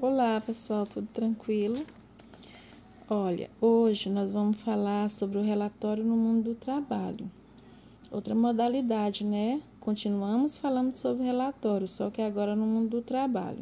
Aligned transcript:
Olá 0.00 0.40
pessoal, 0.40 0.86
tudo 0.86 1.08
tranquilo? 1.08 1.84
Olha, 3.10 3.50
hoje 3.60 4.08
nós 4.08 4.30
vamos 4.30 4.58
falar 4.58 5.10
sobre 5.10 5.38
o 5.38 5.42
relatório 5.42 6.04
no 6.04 6.16
mundo 6.16 6.50
do 6.50 6.54
trabalho. 6.54 7.28
Outra 8.12 8.32
modalidade, 8.32 9.24
né? 9.24 9.60
Continuamos 9.80 10.56
falando 10.56 10.92
sobre 10.92 11.24
relatório, 11.24 11.88
só 11.88 12.10
que 12.10 12.22
agora 12.22 12.54
no 12.54 12.64
mundo 12.64 12.90
do 12.90 13.02
trabalho. 13.02 13.58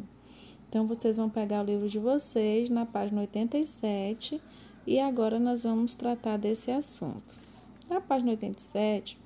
Então 0.69 0.85
vocês 0.85 1.17
vão 1.17 1.27
pegar 1.27 1.63
o 1.63 1.65
livro 1.65 1.89
de 1.89 1.97
vocês 1.97 2.69
na 2.69 2.85
página 2.85 3.21
87 3.21 4.39
e 4.85 4.99
agora 4.99 5.39
nós 5.39 5.63
vamos 5.63 5.95
tratar 5.95 6.37
desse 6.37 6.69
assunto. 6.69 7.33
Na 7.89 7.99
página 7.99 8.29
87, 8.29 9.17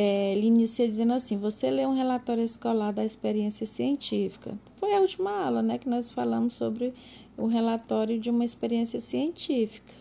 é, 0.00 0.32
ele 0.32 0.46
inicia 0.46 0.86
dizendo 0.86 1.12
assim: 1.12 1.36
você 1.38 1.68
lê 1.70 1.84
um 1.84 1.92
relatório 1.92 2.44
escolar 2.44 2.92
da 2.92 3.04
experiência 3.04 3.66
científica. 3.66 4.56
Foi 4.88 4.96
a 4.96 5.00
última 5.02 5.30
aula, 5.44 5.60
né, 5.60 5.76
que 5.76 5.86
nós 5.86 6.10
falamos 6.10 6.54
sobre 6.54 6.94
o 7.36 7.46
relatório 7.46 8.18
de 8.18 8.30
uma 8.30 8.42
experiência 8.42 8.98
científica. 8.98 9.92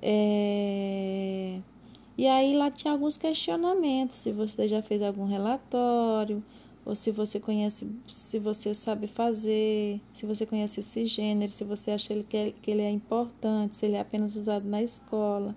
É, 0.00 1.58
e 2.16 2.24
aí 2.28 2.56
lá 2.56 2.70
tinha 2.70 2.92
alguns 2.92 3.16
questionamentos, 3.16 4.14
se 4.14 4.30
você 4.30 4.68
já 4.68 4.80
fez 4.80 5.02
algum 5.02 5.24
relatório, 5.24 6.40
ou 6.84 6.94
se 6.94 7.10
você 7.10 7.40
conhece, 7.40 8.00
se 8.06 8.38
você 8.38 8.72
sabe 8.76 9.08
fazer, 9.08 10.00
se 10.12 10.24
você 10.24 10.46
conhece 10.46 10.78
esse 10.78 11.04
gênero, 11.06 11.50
se 11.50 11.64
você 11.64 11.90
acha 11.90 12.14
que, 12.22 12.36
é, 12.36 12.52
que 12.62 12.70
ele 12.70 12.82
é 12.82 12.90
importante, 12.92 13.74
se 13.74 13.86
ele 13.86 13.96
é 13.96 14.00
apenas 14.00 14.36
usado 14.36 14.68
na 14.68 14.84
escola. 14.84 15.52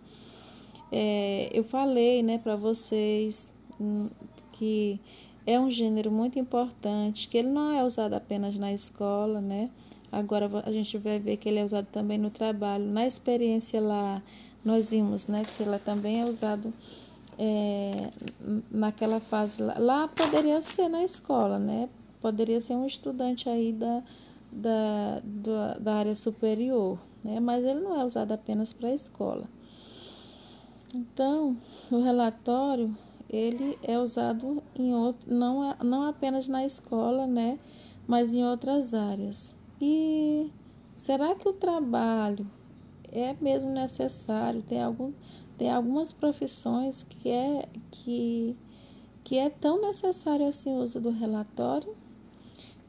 É, 0.92 1.52
eu 1.54 1.64
falei 1.64 2.24
né, 2.24 2.40
para 2.40 2.56
vocês 2.56 3.48
hum, 3.80 4.10
que 4.54 5.00
é 5.46 5.60
um 5.60 5.72
gênero 5.72 6.12
muito 6.12 6.38
importante, 6.38 7.28
que 7.28 7.38
ele 7.38 7.50
não 7.50 7.72
é 7.72 7.84
usado 7.84 8.14
apenas 8.14 8.56
na 8.56 8.72
escola, 8.72 9.42
né? 9.42 9.70
Agora 10.12 10.50
a 10.66 10.72
gente 10.72 10.98
vai 10.98 11.20
ver 11.20 11.38
que 11.38 11.48
ele 11.48 11.60
é 11.60 11.66
usado 11.66 11.88
também 11.88 12.18
no 12.18 12.32
trabalho. 12.32 12.86
Na 12.86 13.06
experiência 13.06 13.80
lá, 13.80 14.22
nós 14.66 14.90
vimos 14.90 15.28
né, 15.28 15.44
que 15.46 15.64
ela 15.64 15.80
também 15.80 16.22
é 16.22 16.26
usado 16.26 16.74
é, 17.38 18.10
naquela 18.72 19.20
fase 19.20 19.62
lá. 19.62 19.76
Lá 19.78 20.08
poderia 20.08 20.62
ser 20.62 20.90
na 20.90 21.04
escola, 21.04 21.60
né? 21.60 21.88
Poderia 22.22 22.60
ser 22.60 22.74
um 22.74 22.86
estudante 22.86 23.48
aí 23.48 23.72
da, 23.72 24.04
da, 24.52 25.22
da, 25.24 25.74
da 25.76 25.96
área 25.96 26.16
superior, 26.16 27.00
né? 27.24 27.40
Mas 27.40 27.64
ele 27.64 27.80
não 27.80 28.02
é 28.02 28.04
usado 28.04 28.32
apenas 28.32 28.74
para 28.74 28.90
a 28.90 28.94
escola. 28.94 29.44
Então, 30.94 31.56
o 31.92 32.02
relatório 32.02 32.94
ele 33.30 33.78
é 33.84 33.98
usado 34.00 34.62
em 34.76 34.94
outro, 34.94 35.34
não, 35.34 35.76
não 35.84 36.04
apenas 36.04 36.48
na 36.48 36.66
escola, 36.66 37.28
né, 37.28 37.60
mas 38.08 38.34
em 38.34 38.44
outras 38.44 38.94
áreas. 38.94 39.56
E 39.80 40.50
será 40.96 41.36
que 41.36 41.48
o 41.48 41.54
trabalho 41.54 42.46
é 43.12 43.36
mesmo 43.40 43.70
necessário? 43.72 44.64
Tem, 44.64 44.82
algum, 44.82 45.14
tem 45.58 45.72
algumas 45.72 46.12
profissões 46.12 47.04
que 47.04 47.30
é, 47.30 47.68
que, 47.92 48.56
que 49.24 49.38
é 49.38 49.50
tão 49.50 49.80
necessário 49.80 50.48
assim 50.48 50.72
o 50.72 50.82
uso 50.82 51.00
do 51.00 51.12
relatório? 51.12 51.94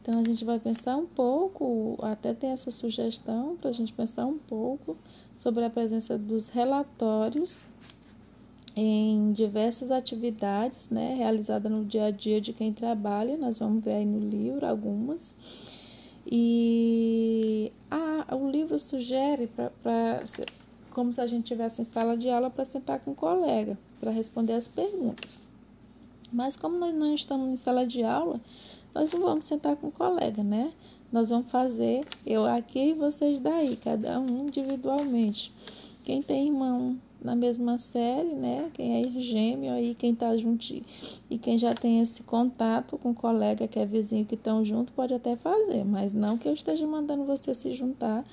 Então 0.00 0.18
a 0.18 0.24
gente 0.24 0.44
vai 0.44 0.58
pensar 0.58 0.96
um 0.96 1.06
pouco, 1.06 1.98
até 2.02 2.32
tem 2.32 2.50
essa 2.50 2.70
sugestão 2.70 3.56
para 3.56 3.68
a 3.68 3.72
gente 3.72 3.92
pensar 3.92 4.24
um 4.24 4.38
pouco 4.38 4.96
sobre 5.36 5.64
a 5.64 5.70
presença 5.70 6.16
dos 6.16 6.48
relatórios 6.48 7.64
em 8.76 9.32
diversas 9.32 9.90
atividades, 9.90 10.90
né, 10.90 11.14
realizadas 11.14 11.70
no 11.70 11.84
dia 11.84 12.06
a 12.06 12.10
dia 12.10 12.40
de 12.40 12.52
quem 12.52 12.72
trabalha. 12.72 13.36
Nós 13.36 13.58
vamos 13.58 13.82
ver 13.84 13.94
aí 13.94 14.04
no 14.04 14.18
livro 14.18 14.66
algumas. 14.66 15.36
E 16.26 17.72
ah, 17.90 18.36
o 18.36 18.48
livro 18.48 18.78
sugere 18.78 19.48
para 19.82 20.22
como 20.90 21.12
se 21.12 21.20
a 21.20 21.26
gente 21.26 21.44
tivesse 21.44 21.82
em 21.82 21.84
sala 21.84 22.16
de 22.16 22.28
aula 22.28 22.50
para 22.50 22.64
sentar 22.64 23.00
com 23.00 23.12
um 23.12 23.14
colega 23.14 23.78
para 24.00 24.10
responder 24.10 24.54
as 24.54 24.68
perguntas. 24.68 25.40
Mas 26.32 26.56
como 26.56 26.78
nós 26.78 26.94
não 26.94 27.14
estamos 27.14 27.48
em 27.48 27.56
sala 27.56 27.86
de 27.86 28.02
aula, 28.02 28.40
nós 28.94 29.12
não 29.12 29.20
vamos 29.20 29.44
sentar 29.44 29.76
com 29.76 29.88
um 29.88 29.90
colega, 29.90 30.42
né? 30.42 30.72
Nós 31.12 31.30
vamos 31.30 31.50
fazer 31.50 32.06
eu 32.24 32.46
aqui 32.46 32.90
e 32.90 32.94
vocês 32.94 33.40
daí, 33.40 33.76
cada 33.76 34.20
um 34.20 34.46
individualmente. 34.46 35.52
Quem 36.04 36.22
tem 36.22 36.46
irmão 36.46 36.96
na 37.22 37.34
mesma 37.34 37.78
série, 37.78 38.34
né? 38.34 38.70
Quem 38.74 39.04
é 39.04 39.20
gêmeo 39.20 39.72
aí, 39.72 39.94
quem 39.94 40.14
tá 40.14 40.36
junto 40.36 40.82
e 41.30 41.38
quem 41.38 41.58
já 41.58 41.74
tem 41.74 42.00
esse 42.00 42.22
contato 42.22 42.98
com 42.98 43.14
colega 43.14 43.68
que 43.68 43.78
é 43.78 43.86
vizinho 43.86 44.24
que 44.24 44.34
estão 44.34 44.64
junto 44.64 44.92
pode 44.92 45.14
até 45.14 45.36
fazer, 45.36 45.84
mas 45.84 46.14
não 46.14 46.38
que 46.38 46.48
eu 46.48 46.54
esteja 46.54 46.86
mandando 46.86 47.24
você 47.24 47.54
se 47.54 47.74
juntar 47.74 48.24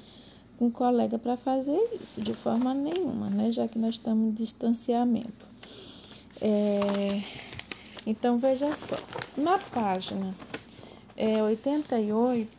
com 0.58 0.68
o 0.68 0.72
colega 0.72 1.20
para 1.20 1.38
fazer 1.38 1.80
isso, 2.02 2.22
de 2.22 2.34
forma 2.34 2.74
nenhuma, 2.74 3.30
né? 3.30 3.52
Já 3.52 3.68
que 3.68 3.78
nós 3.78 3.96
estamos 3.96 4.26
em 4.26 4.31
distanciamento. 4.31 5.46
É... 6.42 7.22
Então 8.06 8.38
veja 8.38 8.74
só, 8.76 8.96
na 9.38 9.58
página 9.58 10.34
é, 11.16 11.42
88, 11.44 12.50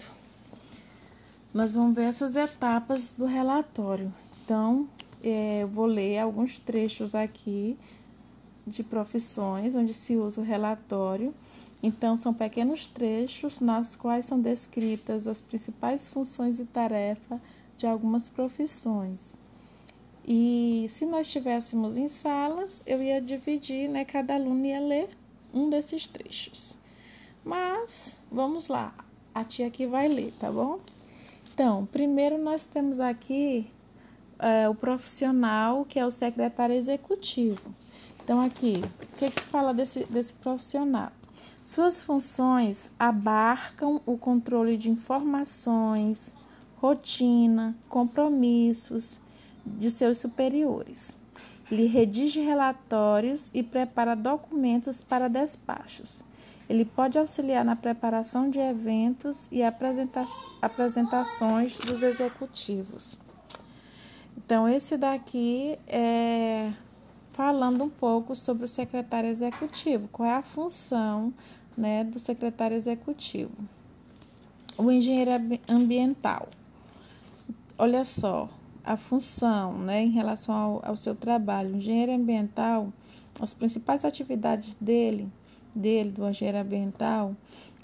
nós 1.54 1.72
vamos 1.72 1.94
ver 1.94 2.04
essas 2.04 2.36
etapas 2.36 3.14
do 3.16 3.24
relatório. 3.24 4.12
Então, 4.44 4.88
é, 5.22 5.62
eu 5.62 5.68
vou 5.68 5.86
ler 5.86 6.18
alguns 6.18 6.58
trechos 6.58 7.14
aqui 7.14 7.76
de 8.66 8.82
profissões 8.82 9.74
onde 9.74 9.94
se 9.94 10.16
usa 10.16 10.40
o 10.40 10.44
relatório. 10.44 11.34
Então, 11.82 12.16
são 12.16 12.34
pequenos 12.34 12.86
trechos 12.88 13.60
nas 13.60 13.94
quais 13.94 14.24
são 14.24 14.40
descritas 14.40 15.26
as 15.26 15.40
principais 15.40 16.08
funções 16.08 16.58
e 16.58 16.64
tarefas 16.64 17.40
de 17.76 17.86
algumas 17.86 18.28
profissões. 18.28 19.34
E 20.26 20.86
se 20.90 21.06
nós 21.06 21.26
estivéssemos 21.26 21.96
em 21.96 22.08
salas, 22.08 22.82
eu 22.86 23.02
ia 23.02 23.20
dividir, 23.20 23.88
né? 23.88 24.04
Cada 24.04 24.34
aluno 24.34 24.66
ia 24.66 24.80
ler 24.80 25.08
um 25.54 25.70
desses 25.70 26.06
trechos. 26.06 26.74
Mas, 27.44 28.18
vamos 28.30 28.68
lá, 28.68 28.92
a 29.34 29.44
tia 29.44 29.68
aqui 29.68 29.86
vai 29.86 30.08
ler, 30.08 30.32
tá 30.38 30.50
bom? 30.52 30.80
Então, 31.54 31.86
primeiro 31.86 32.36
nós 32.36 32.66
temos 32.66 33.00
aqui 33.00 33.70
é, 34.38 34.68
o 34.68 34.74
profissional 34.74 35.84
que 35.84 35.98
é 35.98 36.06
o 36.06 36.10
secretário 36.10 36.74
executivo. 36.74 37.74
Então, 38.22 38.40
aqui, 38.40 38.82
o 39.02 39.16
que, 39.16 39.30
que 39.30 39.40
fala 39.40 39.72
desse, 39.72 40.04
desse 40.04 40.34
profissional? 40.34 41.10
Suas 41.64 42.00
funções 42.00 42.90
abarcam 42.98 44.00
o 44.06 44.16
controle 44.16 44.76
de 44.76 44.90
informações, 44.90 46.34
rotina, 46.76 47.74
compromissos 47.88 49.18
de 49.64 49.90
seus 49.90 50.18
superiores. 50.18 51.20
Ele 51.70 51.86
redige 51.86 52.40
relatórios 52.40 53.54
e 53.54 53.62
prepara 53.62 54.14
documentos 54.14 55.00
para 55.02 55.28
despachos. 55.28 56.20
Ele 56.68 56.84
pode 56.84 57.18
auxiliar 57.18 57.64
na 57.64 57.76
preparação 57.76 58.50
de 58.50 58.58
eventos 58.58 59.46
e 59.50 59.62
apresenta 59.62 60.24
apresentações 60.60 61.78
dos 61.78 62.02
executivos. 62.02 63.16
Então, 64.48 64.66
esse 64.66 64.96
daqui 64.96 65.78
é 65.86 66.72
falando 67.32 67.84
um 67.84 67.90
pouco 67.90 68.34
sobre 68.34 68.64
o 68.64 68.66
secretário 68.66 69.28
executivo, 69.28 70.08
qual 70.08 70.26
é 70.26 70.36
a 70.36 70.42
função 70.42 71.34
né, 71.76 72.02
do 72.02 72.18
secretário 72.18 72.74
executivo. 72.74 73.52
O 74.78 74.90
engenheiro 74.90 75.32
ambiental. 75.68 76.48
Olha 77.76 78.06
só, 78.06 78.48
a 78.82 78.96
função 78.96 79.80
né, 79.80 80.04
em 80.04 80.08
relação 80.08 80.54
ao, 80.54 80.82
ao 80.82 80.96
seu 80.96 81.14
trabalho. 81.14 81.74
O 81.74 81.76
engenheiro 81.76 82.12
ambiental, 82.12 82.90
as 83.42 83.52
principais 83.52 84.02
atividades 84.02 84.76
dele, 84.80 85.30
dele, 85.74 86.10
do 86.10 86.26
engenheiro 86.26 86.60
ambiental, 86.60 87.34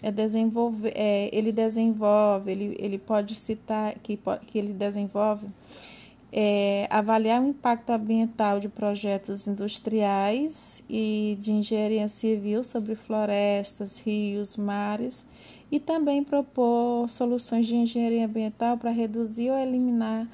é 0.03 0.11
desenvolver, 0.11 0.95
é, 0.97 1.29
ele 1.31 1.53
desenvolve, 1.53 2.51
ele, 2.51 2.75
ele 2.81 2.97
pode 2.97 3.35
citar 3.35 3.95
que, 4.03 4.19
que 4.47 4.59
ele 4.59 4.73
desenvolve 4.73 5.47
é, 6.37 6.89
avaliar 6.91 7.41
o 7.41 7.47
impacto 7.47 7.91
ambiental 7.91 8.59
de 8.59 8.69
projetos 8.69 9.47
industriais 9.47 10.83
e 10.91 11.39
de 11.41 11.53
engenharia 11.53 12.09
civil 12.09 12.65
sobre 12.65 12.97
florestas, 12.97 14.01
rios, 14.01 14.57
mares 14.57 15.27
e 15.71 15.79
também 15.79 16.25
propor 16.25 17.09
soluções 17.09 17.67
de 17.67 17.77
engenharia 17.77 18.27
ambiental 18.27 18.77
para 18.77 18.91
reduzir 18.91 19.49
ou 19.49 19.57
eliminar 19.57 20.27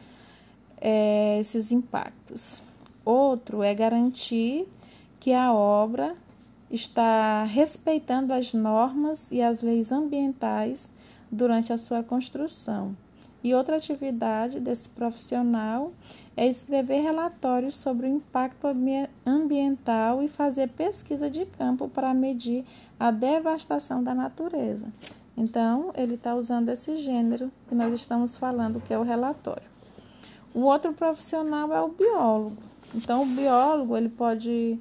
é, 0.80 1.38
esses 1.38 1.70
impactos. 1.70 2.62
Outro 3.04 3.62
é 3.62 3.74
garantir 3.74 4.66
que 5.20 5.34
a 5.34 5.52
obra 5.52 6.16
está 6.70 7.44
respeitando 7.44 8.32
as 8.32 8.54
normas 8.54 9.30
e 9.30 9.42
as 9.42 9.60
leis 9.60 9.92
ambientais 9.92 10.88
durante 11.30 11.74
a 11.74 11.78
sua 11.78 12.02
construção. 12.02 12.96
E 13.42 13.54
outra 13.54 13.76
atividade 13.76 14.60
desse 14.60 14.88
profissional 14.90 15.92
é 16.36 16.46
escrever 16.46 17.00
relatórios 17.00 17.74
sobre 17.74 18.06
o 18.06 18.10
impacto 18.16 18.66
ambiental 19.26 20.22
e 20.22 20.28
fazer 20.28 20.68
pesquisa 20.68 21.30
de 21.30 21.46
campo 21.46 21.88
para 21.88 22.12
medir 22.12 22.64
a 22.98 23.10
devastação 23.10 24.02
da 24.02 24.14
natureza. 24.14 24.86
Então, 25.36 25.90
ele 25.96 26.14
está 26.14 26.34
usando 26.34 26.68
esse 26.68 26.98
gênero 26.98 27.50
que 27.68 27.74
nós 27.74 27.94
estamos 27.94 28.36
falando, 28.36 28.80
que 28.80 28.92
é 28.92 28.98
o 28.98 29.02
relatório. 29.02 29.68
O 30.54 30.60
outro 30.60 30.92
profissional 30.92 31.72
é 31.72 31.80
o 31.80 31.88
biólogo. 31.88 32.58
Então, 32.94 33.22
o 33.22 33.26
biólogo 33.26 33.96
ele 33.96 34.08
pode 34.08 34.78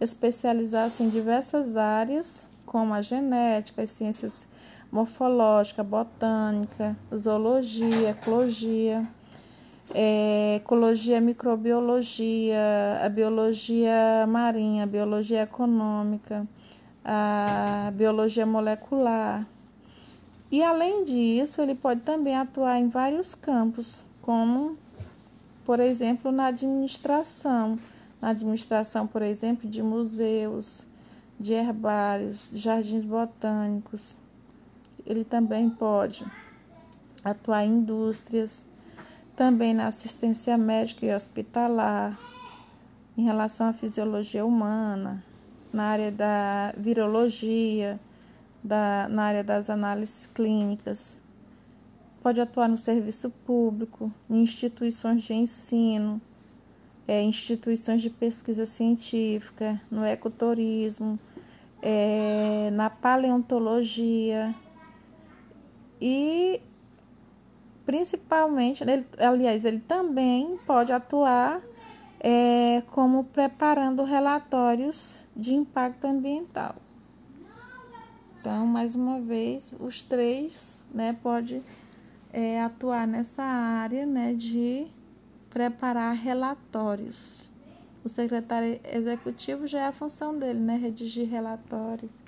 especializar-se 0.00 1.02
em 1.02 1.08
diversas 1.08 1.76
áreas, 1.76 2.48
como 2.66 2.92
a 2.92 3.00
genética, 3.00 3.82
as 3.82 3.90
ciências 3.90 4.48
morfológicas, 4.92 5.86
botânica, 5.86 6.94
zoologia, 7.12 8.10
ecologia, 8.10 9.08
é, 9.94 10.56
ecologia, 10.56 11.20
microbiologia, 11.20 13.00
a 13.02 13.08
biologia 13.08 14.26
marinha, 14.28 14.84
a 14.84 14.86
biologia 14.86 15.42
econômica, 15.42 16.46
a 17.04 17.90
biologia 17.94 18.46
molecular. 18.46 19.44
E 20.50 20.62
além 20.62 21.02
disso, 21.02 21.62
ele 21.62 21.74
pode 21.74 22.02
também 22.02 22.36
atuar 22.36 22.78
em 22.78 22.88
vários 22.88 23.34
campos, 23.34 24.04
como 24.20 24.76
por 25.64 25.80
exemplo, 25.80 26.32
na 26.32 26.46
administração, 26.46 27.78
na 28.20 28.30
administração, 28.30 29.06
por 29.06 29.22
exemplo, 29.22 29.68
de 29.68 29.82
museus, 29.82 30.84
de 31.38 31.52
herbários, 31.52 32.50
de 32.52 32.58
jardins 32.58 33.04
botânicos. 33.04 34.16
Ele 35.06 35.24
também 35.24 35.68
pode 35.68 36.24
atuar 37.24 37.64
em 37.64 37.78
indústrias, 37.78 38.68
também 39.36 39.74
na 39.74 39.86
assistência 39.86 40.56
médica 40.58 41.06
e 41.06 41.14
hospitalar, 41.14 42.18
em 43.16 43.24
relação 43.24 43.68
à 43.68 43.72
fisiologia 43.72 44.44
humana, 44.44 45.22
na 45.72 45.84
área 45.84 46.10
da 46.10 46.74
virologia, 46.76 47.98
da, 48.62 49.08
na 49.10 49.24
área 49.24 49.44
das 49.44 49.68
análises 49.68 50.26
clínicas, 50.26 51.18
pode 52.22 52.40
atuar 52.40 52.68
no 52.68 52.76
serviço 52.76 53.30
público, 53.44 54.12
em 54.30 54.42
instituições 54.42 55.24
de 55.24 55.34
ensino, 55.34 56.20
é, 57.06 57.20
instituições 57.22 58.00
de 58.00 58.08
pesquisa 58.08 58.64
científica, 58.64 59.80
no 59.90 60.04
ecoturismo, 60.04 61.18
é, 61.82 62.70
na 62.72 62.88
paleontologia 62.88 64.54
e 66.04 66.60
principalmente, 67.86 68.82
ele, 68.82 69.06
aliás, 69.18 69.64
ele 69.64 69.78
também 69.78 70.58
pode 70.66 70.92
atuar 70.92 71.60
é, 72.18 72.82
como 72.90 73.22
preparando 73.22 74.02
relatórios 74.02 75.22
de 75.36 75.54
impacto 75.54 76.04
ambiental. 76.04 76.74
Então, 78.40 78.66
mais 78.66 78.96
uma 78.96 79.20
vez, 79.20 79.72
os 79.78 80.02
três, 80.02 80.82
né, 80.92 81.16
pode 81.22 81.62
é, 82.32 82.60
atuar 82.60 83.06
nessa 83.06 83.44
área 83.44 84.04
né, 84.04 84.32
de 84.32 84.88
preparar 85.50 86.16
relatórios. 86.16 87.48
O 88.04 88.08
secretário 88.08 88.80
executivo 88.92 89.68
já 89.68 89.82
é 89.82 89.86
a 89.86 89.92
função 89.92 90.36
dele, 90.36 90.58
né? 90.58 90.76
Redigir 90.76 91.28
relatórios. 91.28 92.18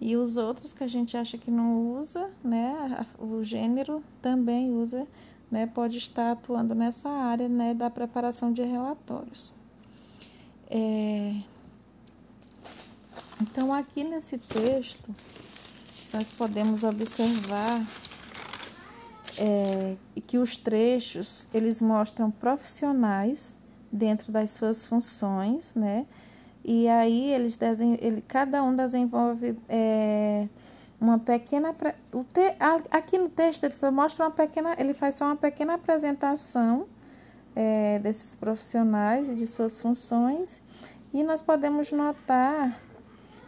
E 0.00 0.16
os 0.16 0.36
outros 0.36 0.72
que 0.72 0.82
a 0.82 0.88
gente 0.88 1.16
acha 1.16 1.36
que 1.36 1.50
não 1.50 1.98
usa, 1.98 2.30
né? 2.42 3.06
O 3.18 3.44
gênero 3.44 4.02
também 4.22 4.72
usa, 4.72 5.06
né? 5.50 5.66
Pode 5.66 5.98
estar 5.98 6.32
atuando 6.32 6.74
nessa 6.74 7.10
área, 7.10 7.48
né? 7.48 7.74
Da 7.74 7.90
preparação 7.90 8.52
de 8.52 8.62
relatórios. 8.62 9.52
É... 10.70 11.34
Então, 13.42 13.72
aqui 13.72 14.04
nesse 14.04 14.38
texto, 14.38 15.14
nós 16.12 16.32
podemos 16.32 16.82
observar 16.82 17.84
é, 19.38 19.96
que 20.26 20.38
os 20.38 20.56
trechos 20.56 21.46
eles 21.54 21.80
mostram 21.80 22.30
profissionais 22.30 23.54
dentro 23.90 24.30
das 24.30 24.50
suas 24.52 24.86
funções, 24.86 25.74
né? 25.74 26.06
E 26.72 26.86
aí 26.86 27.32
eles 27.32 27.58
ele, 28.00 28.22
cada 28.28 28.62
um 28.62 28.76
desenvolve 28.76 29.58
é, 29.68 30.46
uma 31.00 31.18
pequena 31.18 31.74
o 32.12 32.22
te, 32.22 32.54
aqui 32.92 33.18
no 33.18 33.28
texto 33.28 33.64
ele 33.64 33.74
só 33.74 33.90
mostra 33.90 34.26
uma 34.26 34.30
pequena 34.30 34.76
ele 34.78 34.94
faz 34.94 35.16
só 35.16 35.24
uma 35.24 35.36
pequena 35.36 35.74
apresentação 35.74 36.86
é, 37.56 37.98
desses 37.98 38.36
profissionais 38.36 39.28
e 39.28 39.34
de 39.34 39.48
suas 39.48 39.80
funções. 39.80 40.62
E 41.12 41.24
nós 41.24 41.42
podemos 41.42 41.90
notar 41.90 42.80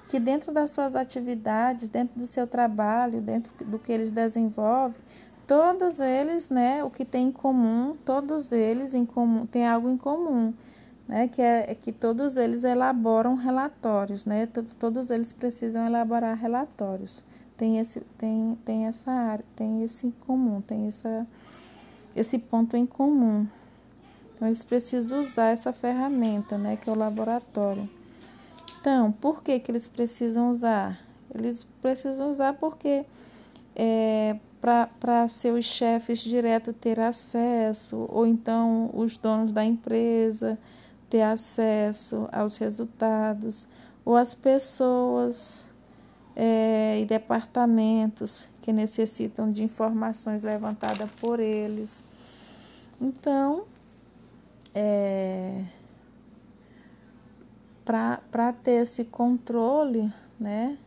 que 0.09 0.19
dentro 0.19 0.53
das 0.53 0.73
suas 0.73 0.97
atividades 0.97 1.89
dentro 1.89 2.19
do 2.19 2.27
seu 2.27 2.49
trabalho 2.49 3.21
dentro 3.21 3.53
do 3.65 3.79
que 3.79 3.93
eles 3.93 4.11
desenvolvem 4.11 5.01
Todos 5.47 6.01
eles, 6.01 6.49
né, 6.49 6.83
o 6.83 6.91
que 6.91 7.05
tem 7.05 7.29
em 7.29 7.33
comum, 7.33 7.97
todos 8.05 8.51
eles 8.53 8.95
em 8.95 9.05
comum, 9.05 9.45
tem 9.45 9.67
algo 9.67 9.89
em 9.89 9.97
comum, 9.97 10.55
né, 11.13 11.29
que 11.29 11.43
é, 11.43 11.71
é 11.71 11.75
que 11.75 11.93
todos 11.93 12.39
eles 12.39 12.65
elaboram 12.65 13.35
relatórios, 13.35 14.25
né, 14.25 14.49
todos 14.81 15.11
eles 15.11 15.31
precisam 15.31 15.87
elaborar 15.87 16.35
relatórios. 16.39 17.23
Tem 17.55 17.79
esse, 17.79 18.01
tem, 18.17 18.57
tem 18.65 18.87
essa 18.87 19.13
área, 19.13 19.45
tem 19.55 19.85
esse 19.85 20.07
em 20.07 20.11
comum, 20.11 20.63
tem 20.63 20.89
essa, 20.89 21.27
esse 22.17 22.39
ponto 22.39 22.79
em 22.79 22.87
comum. 22.87 23.47
Então, 24.35 24.49
eles 24.49 24.65
precisam 24.65 25.21
usar 25.21 25.51
essa 25.51 25.71
ferramenta, 25.71 26.57
né, 26.57 26.79
que 26.83 26.89
é 26.89 26.93
o 26.93 26.97
laboratório. 26.97 27.87
Então, 28.81 29.13
por 29.13 29.43
que, 29.43 29.61
que 29.61 29.71
eles 29.71 29.87
precisam 29.87 30.51
usar? 30.51 30.99
Eles 31.33 31.63
precisam 31.83 32.31
usar 32.31 32.55
porque 32.55 33.05
é, 33.77 34.37
para 34.63 35.29
seus 35.29 35.67
chefes 35.67 36.21
direto 36.21 36.73
ter 36.73 36.99
acesso, 36.99 38.07
ou 38.09 38.27
então 38.27 38.91
os 38.95 39.19
donos 39.19 39.53
da 39.53 39.63
empresa 39.63 40.59
ter 41.13 41.21
acesso 41.21 42.27
aos 42.33 42.57
resultados, 42.57 43.67
ou 44.03 44.17
as 44.17 44.35
pessoas 44.35 45.67
é, 46.35 46.99
e 46.99 47.05
departamentos 47.05 48.49
que 48.63 48.73
necessitam 48.73 49.53
de 49.53 49.63
informações 49.63 50.43
levantadas 50.43 51.11
por 51.21 51.39
eles. 51.39 52.07
Então, 52.99 53.65
é, 54.75 55.63
para 57.85 58.55
ter 58.55 58.81
esse 58.81 59.05
controle, 59.05 60.11
né? 60.41 60.79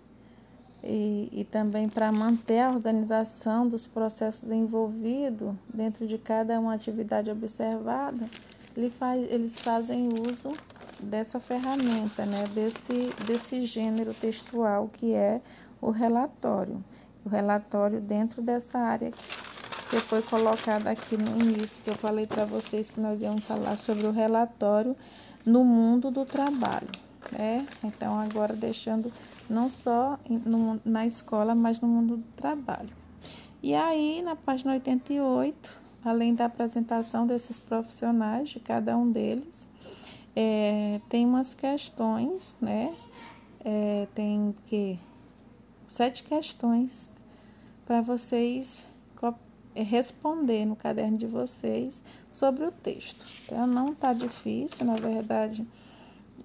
e, 0.83 1.29
e 1.31 1.43
também 1.43 1.87
para 1.87 2.11
manter 2.11 2.61
a 2.61 2.71
organização 2.71 3.67
dos 3.67 3.85
processos 3.85 4.49
envolvidos 4.49 5.53
dentro 5.71 6.07
de 6.07 6.17
cada 6.17 6.59
uma 6.59 6.73
atividade 6.73 7.29
observada, 7.29 8.27
ele 8.75 8.89
faz, 8.89 9.31
eles 9.31 9.59
fazem 9.61 10.09
uso 10.09 10.51
dessa 10.99 11.39
ferramenta, 11.39 12.25
né, 12.25 12.45
desse, 12.53 13.09
desse 13.25 13.65
gênero 13.65 14.13
textual 14.13 14.89
que 14.91 15.13
é 15.13 15.41
o 15.81 15.91
relatório. 15.91 16.83
O 17.25 17.29
relatório 17.29 17.99
dentro 17.99 18.41
dessa 18.41 18.77
área 18.77 19.11
que 19.89 19.99
foi 19.99 20.21
colocada 20.21 20.89
aqui 20.89 21.15
no 21.15 21.39
início, 21.41 21.81
que 21.83 21.89
eu 21.89 21.95
falei 21.95 22.25
para 22.25 22.45
vocês 22.45 22.89
que 22.89 22.99
nós 22.99 23.21
íamos 23.21 23.43
falar 23.43 23.77
sobre 23.77 24.05
o 24.07 24.11
relatório 24.11 24.95
no 25.45 25.63
mundo 25.63 26.09
do 26.09 26.25
trabalho. 26.25 26.89
Né? 27.31 27.67
Então, 27.83 28.19
agora 28.19 28.55
deixando 28.55 29.11
não 29.49 29.69
só 29.69 30.19
no, 30.27 30.79
na 30.83 31.05
escola, 31.05 31.53
mas 31.53 31.79
no 31.79 31.87
mundo 31.87 32.17
do 32.17 32.23
trabalho. 32.35 32.89
E 33.61 33.73
aí, 33.73 34.21
na 34.23 34.35
página 34.35 34.73
88, 34.73 35.84
além 36.05 36.35
da 36.35 36.45
apresentação 36.45 37.25
desses 37.25 37.59
profissionais, 37.59 38.49
de 38.49 38.59
cada 38.59 38.95
um 38.95 39.11
deles, 39.11 39.67
é, 40.35 41.01
tem 41.09 41.25
umas 41.25 41.53
questões, 41.53 42.55
né? 42.61 42.95
É, 43.63 44.07
tem 44.13 44.55
que 44.67 44.99
sete 45.87 46.21
questões 46.23 47.09
para 47.85 47.99
vocês 48.01 48.87
é, 49.73 49.81
responder 49.81 50.65
no 50.65 50.75
caderno 50.75 51.17
de 51.17 51.25
vocês 51.25 52.03
sobre 52.31 52.63
o 52.63 52.71
texto. 52.71 53.25
Então, 53.43 53.65
não 53.65 53.91
está 53.91 54.13
difícil, 54.13 54.85
na 54.85 54.95
verdade, 54.95 55.67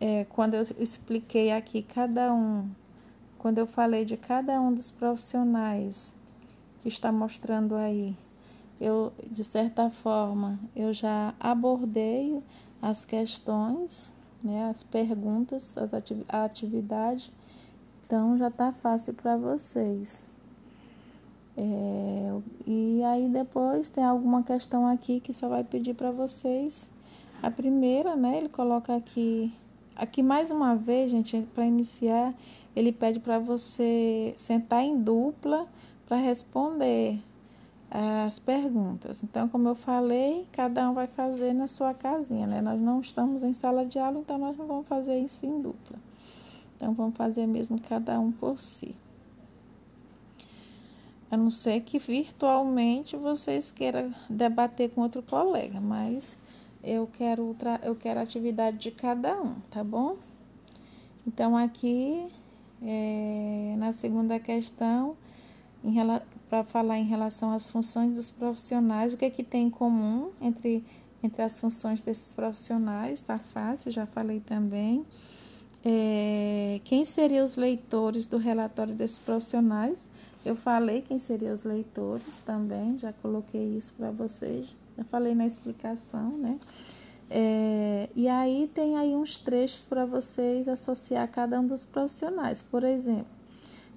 é, 0.01 0.25
quando 0.31 0.55
eu 0.55 0.67
expliquei 0.79 1.53
aqui 1.53 1.83
cada 1.83 2.33
um 2.33 2.69
quando 3.41 3.57
eu 3.57 3.67
falei 3.67 4.05
de 4.05 4.19
cada 4.19 4.61
um 4.61 4.73
dos 4.73 4.91
profissionais 4.91 6.15
que 6.83 6.89
está 6.89 7.11
mostrando 7.11 7.75
aí, 7.75 8.15
eu 8.81 9.13
de 9.31 9.45
certa 9.45 9.91
forma 9.91 10.59
eu 10.75 10.93
já 10.95 11.35
abordei 11.39 12.43
as 12.81 13.05
questões, 13.05 14.15
né, 14.43 14.69
as 14.71 14.83
perguntas, 14.83 15.77
as 15.77 15.93
ati 15.93 16.25
a 16.29 16.45
atividade, 16.45 17.31
então 18.07 18.39
já 18.39 18.49
está 18.49 18.73
fácil 18.73 19.13
para 19.15 19.37
vocês. 19.37 20.27
É, 21.57 22.41
e 22.67 23.03
aí 23.05 23.29
depois 23.29 23.91
tem 23.91 24.03
alguma 24.03 24.43
questão 24.43 24.87
aqui 24.87 25.21
que 25.21 25.33
só 25.33 25.49
vai 25.49 25.63
pedir 25.63 25.95
para 25.95 26.11
vocês. 26.11 26.89
A 27.43 27.51
primeira, 27.51 28.17
né, 28.17 28.39
ele 28.39 28.49
coloca 28.49 28.97
aqui, 28.97 29.53
aqui 29.95 30.23
mais 30.23 30.51
uma 30.51 30.75
vez, 30.75 31.11
gente, 31.11 31.47
para 31.55 31.67
iniciar, 31.67 32.33
ele 32.75 32.93
pede 32.93 33.21
para 33.21 33.39
você 33.39 34.33
sentar 34.37 34.83
em 34.83 35.03
dupla 35.03 35.67
para 36.07 36.17
responder 36.17 37.19
as 37.91 38.39
perguntas. 38.39 39.23
Então, 39.25 39.49
como 39.49 39.69
eu 39.69 39.75
falei, 39.75 40.47
cada 40.53 40.89
um 40.89 40.95
vai 40.95 41.09
fazer 41.09 41.53
na 41.53 41.67
sua 41.67 41.93
casinha, 41.93 42.47
né? 42.47 42.63
Nós 42.63 42.81
não 42.81 43.01
estamos 43.01 43.43
em 43.43 43.53
sala 43.53 43.85
de 43.85 43.99
aula, 43.99 44.21
então 44.21 44.39
nós 44.39 44.57
não 44.57 44.67
vamos 44.67 44.87
fazer 44.87 45.19
isso 45.19 45.45
em 45.45 45.61
dupla. 45.61 45.99
Então, 46.77 46.95
vamos 46.95 47.17
fazer 47.17 47.47
mesmo 47.47 47.81
cada 47.81 48.19
um 48.21 48.31
por 48.31 48.61
si. 48.61 48.95
A 51.31 51.37
não 51.37 51.51
ser 51.51 51.81
que 51.81 51.99
virtualmente 51.99 53.17
vocês 53.17 53.71
queiram 53.71 54.15
debater 54.29 54.91
com 54.91 55.01
outro 55.03 55.23
colega, 55.23 55.81
mas 55.81 56.37
eu 56.83 57.09
quero, 57.19 57.57
eu 57.83 57.97
quero 57.97 58.21
a 58.21 58.23
atividade 58.23 58.79
de 58.79 58.91
cada 58.93 59.41
um, 59.41 59.55
tá 59.71 59.83
bom? 59.83 60.17
Então, 61.27 61.57
aqui 61.57 62.27
é, 62.83 63.75
na 63.79 63.93
segunda 63.93 64.39
questão, 64.39 65.17
para 66.49 66.63
falar 66.65 66.99
em 66.99 67.05
relação 67.05 67.53
às 67.53 67.71
funções 67.71 68.15
dos 68.15 68.31
profissionais, 68.31 69.13
o 69.13 69.17
que 69.17 69.25
é 69.25 69.31
que 69.31 69.43
tem 69.43 69.67
em 69.67 69.71
comum 69.71 70.31
entre, 70.41 70.85
entre 71.23 71.43
as 71.43 71.59
funções 71.59 72.03
desses 72.03 72.35
profissionais, 72.35 73.21
tá 73.21 73.39
fácil, 73.39 73.91
já 73.91 74.07
falei 74.07 74.41
também. 74.41 75.05
É, 75.85 76.81
quem 76.85 77.05
seriam 77.05 77.45
os 77.45 77.57
leitores 77.57 78.27
do 78.27 78.37
relatório 78.37 78.95
desses 78.95 79.19
profissionais? 79.19 80.11
Eu 80.45 80.57
falei 80.57 81.03
quem 81.03 81.19
seriam 81.19 81.55
os 81.55 81.65
leitores 81.65 82.41
também, 82.43 82.99
já 82.99 83.13
coloquei 83.13 83.77
isso 83.77 83.95
para 83.95 84.11
vocês, 84.11 84.75
já 84.97 85.05
falei 85.05 85.35
na 85.35 85.47
explicação, 85.47 86.37
né? 86.37 86.59
É, 87.31 88.09
e 88.17 88.27
aí 88.27 88.69
tem 88.75 88.97
aí 88.97 89.15
uns 89.15 89.39
trechos 89.39 89.87
para 89.87 90.05
vocês 90.05 90.67
associar 90.67 91.29
cada 91.29 91.61
um 91.61 91.67
dos 91.67 91.85
profissionais. 91.85 92.61
Por 92.61 92.83
exemplo, 92.83 93.27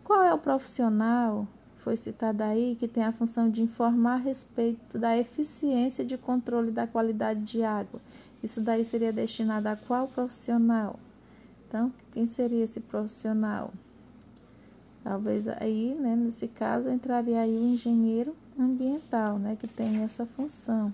qual 0.04 0.22
é 0.22 0.34
o 0.34 0.38
profissional, 0.38 1.48
foi 1.84 1.98
citado 1.98 2.42
aí, 2.42 2.78
que 2.80 2.88
tem 2.88 3.04
a 3.04 3.12
função 3.12 3.50
de 3.50 3.62
informar 3.62 4.14
a 4.14 4.18
respeito 4.18 4.98
da 4.98 5.18
eficiência 5.18 6.06
de 6.06 6.18
controle 6.18 6.72
da 6.72 6.88
qualidade 6.88 7.42
de 7.42 7.62
água? 7.62 8.00
Isso 8.42 8.62
daí 8.62 8.86
seria 8.86 9.12
destinado 9.12 9.68
a 9.68 9.76
qual 9.76 10.08
profissional? 10.08 10.98
Então, 11.68 11.92
quem 12.14 12.26
seria 12.26 12.64
esse 12.64 12.80
profissional? 12.80 13.74
Talvez 15.04 15.46
aí, 15.50 15.94
né, 16.00 16.16
nesse 16.16 16.48
caso, 16.48 16.90
entraria 16.90 17.42
aí 17.42 17.54
o 17.54 17.68
engenheiro 17.68 18.34
ambiental, 18.58 19.38
né, 19.38 19.58
que 19.60 19.68
tem 19.68 20.04
essa 20.04 20.26
função 20.26 20.94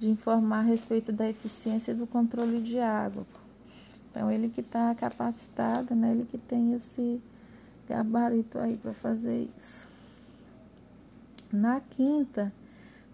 de 0.00 0.10
informar 0.10 0.58
a 0.58 0.62
respeito 0.62 1.12
da 1.12 1.30
eficiência 1.30 1.94
do 1.94 2.08
controle 2.08 2.60
de 2.60 2.80
água. 2.80 3.24
Então, 4.10 4.30
ele 4.30 4.48
que 4.48 4.60
está 4.60 4.94
capacitado, 4.96 5.94
né? 5.94 6.10
ele 6.10 6.24
que 6.24 6.38
tem 6.38 6.74
esse 6.74 7.22
gabarito 7.88 8.58
aí 8.58 8.76
para 8.76 8.92
fazer 8.92 9.48
isso. 9.56 9.93
Na 11.54 11.80
quinta, 11.80 12.52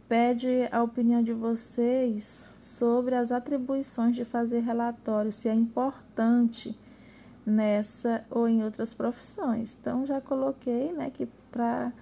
pede 0.08 0.66
a 0.72 0.82
opinião 0.82 1.22
de 1.22 1.30
vocês 1.30 2.24
sobre 2.62 3.14
as 3.14 3.30
atribuições 3.30 4.16
de 4.16 4.24
fazer 4.24 4.60
relatório, 4.60 5.30
se 5.30 5.46
é 5.46 5.52
importante 5.52 6.74
nessa 7.44 8.24
ou 8.30 8.48
em 8.48 8.64
outras 8.64 8.94
profissões. 8.94 9.76
Então, 9.78 10.06
já 10.06 10.22
coloquei 10.22 10.90
né, 10.90 11.10
que 11.10 11.28
para 11.52 11.92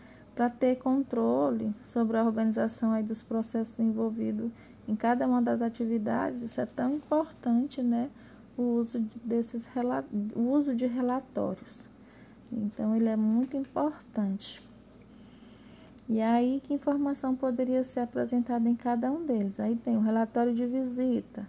ter 0.60 0.76
controle 0.76 1.74
sobre 1.84 2.16
a 2.16 2.24
organização 2.24 2.92
aí 2.92 3.02
dos 3.02 3.20
processos 3.20 3.80
envolvidos 3.80 4.52
em 4.86 4.94
cada 4.94 5.26
uma 5.26 5.42
das 5.42 5.60
atividades, 5.60 6.40
isso 6.40 6.60
é 6.60 6.66
tão 6.66 6.94
importante, 6.94 7.82
né? 7.82 8.08
O 8.56 8.62
uso 8.62 9.00
desses 9.24 9.68
o 10.36 10.40
uso 10.52 10.72
de 10.72 10.86
relatórios. 10.86 11.88
Então 12.52 12.94
ele 12.94 13.08
é 13.08 13.16
muito 13.16 13.56
importante. 13.56 14.67
E 16.08 16.22
aí 16.22 16.62
que 16.64 16.72
informação 16.72 17.36
poderia 17.36 17.84
ser 17.84 18.00
apresentada 18.00 18.66
em 18.66 18.74
cada 18.74 19.10
um 19.10 19.26
deles? 19.26 19.60
Aí 19.60 19.76
tem 19.76 19.94
o 19.94 20.00
relatório 20.00 20.54
de 20.54 20.64
visita, 20.64 21.46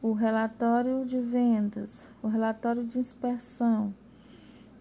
o 0.00 0.12
relatório 0.12 1.04
de 1.04 1.18
vendas, 1.18 2.06
o 2.22 2.28
relatório 2.28 2.84
de 2.84 2.96
inspeção. 2.96 3.92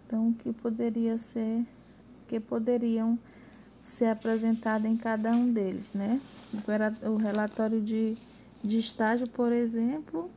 Então 0.05 0.29
o 0.29 0.33
que 0.35 0.53
poderia 0.53 1.17
ser 1.17 1.65
que 2.27 2.39
poderiam 2.39 3.17
ser 3.81 4.07
apresentadas 4.07 4.85
em 4.85 4.95
cada 4.95 5.31
um 5.31 5.51
deles, 5.51 5.93
né? 5.93 6.21
O 7.03 7.15
relatório 7.15 7.81
de, 7.81 8.15
de 8.63 8.77
estágio, 8.77 9.27
por 9.27 9.51
exemplo, 9.51 10.29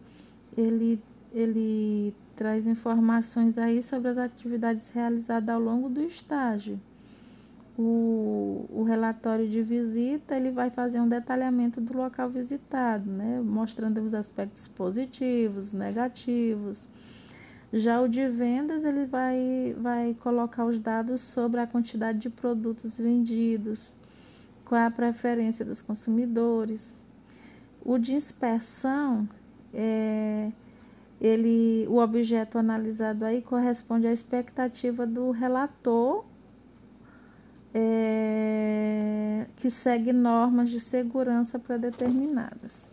ele, 0.56 0.98
ele 1.32 2.14
traz 2.34 2.66
informações 2.66 3.58
aí 3.58 3.82
sobre 3.82 4.08
as 4.08 4.16
atividades 4.16 4.88
realizadas 4.88 5.50
ao 5.50 5.60
longo 5.60 5.90
do 5.90 6.02
estágio. 6.02 6.80
O, 7.78 8.66
o 8.70 8.82
relatório 8.82 9.48
de 9.48 9.62
visita 9.62 10.36
ele 10.36 10.50
vai 10.50 10.68
fazer 10.68 11.00
um 11.00 11.08
detalhamento 11.08 11.80
do 11.80 11.96
local 11.96 12.28
visitado, 12.28 13.10
né? 13.10 13.40
mostrando 13.42 13.98
os 14.02 14.12
aspectos 14.12 14.68
positivos, 14.68 15.72
negativos, 15.72 16.86
já 17.72 18.02
o 18.02 18.08
de 18.08 18.28
vendas, 18.28 18.84
ele 18.84 19.06
vai, 19.06 19.74
vai 19.78 20.14
colocar 20.20 20.66
os 20.66 20.78
dados 20.78 21.22
sobre 21.22 21.58
a 21.58 21.66
quantidade 21.66 22.18
de 22.18 22.28
produtos 22.28 22.98
vendidos, 22.98 23.94
qual 24.66 24.78
é 24.78 24.84
a 24.84 24.90
preferência 24.90 25.64
dos 25.64 25.80
consumidores. 25.80 26.94
O 27.82 27.96
de 27.96 28.12
inspeção, 28.12 29.26
é, 29.72 30.52
ele, 31.18 31.86
o 31.88 31.96
objeto 31.96 32.58
analisado 32.58 33.24
aí 33.24 33.40
corresponde 33.40 34.06
à 34.06 34.12
expectativa 34.12 35.06
do 35.06 35.30
relator 35.30 36.26
é, 37.74 39.46
que 39.56 39.70
segue 39.70 40.12
normas 40.12 40.70
de 40.70 40.80
segurança 40.80 41.58
predeterminadas. 41.58 42.88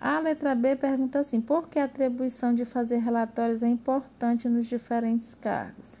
A 0.00 0.20
letra 0.20 0.54
B 0.54 0.76
pergunta 0.76 1.18
assim: 1.18 1.40
por 1.40 1.68
que 1.68 1.78
a 1.78 1.84
atribuição 1.84 2.54
de 2.54 2.64
fazer 2.64 2.98
relatórios 2.98 3.62
é 3.62 3.68
importante 3.68 4.48
nos 4.48 4.66
diferentes 4.66 5.34
cargos? 5.40 5.98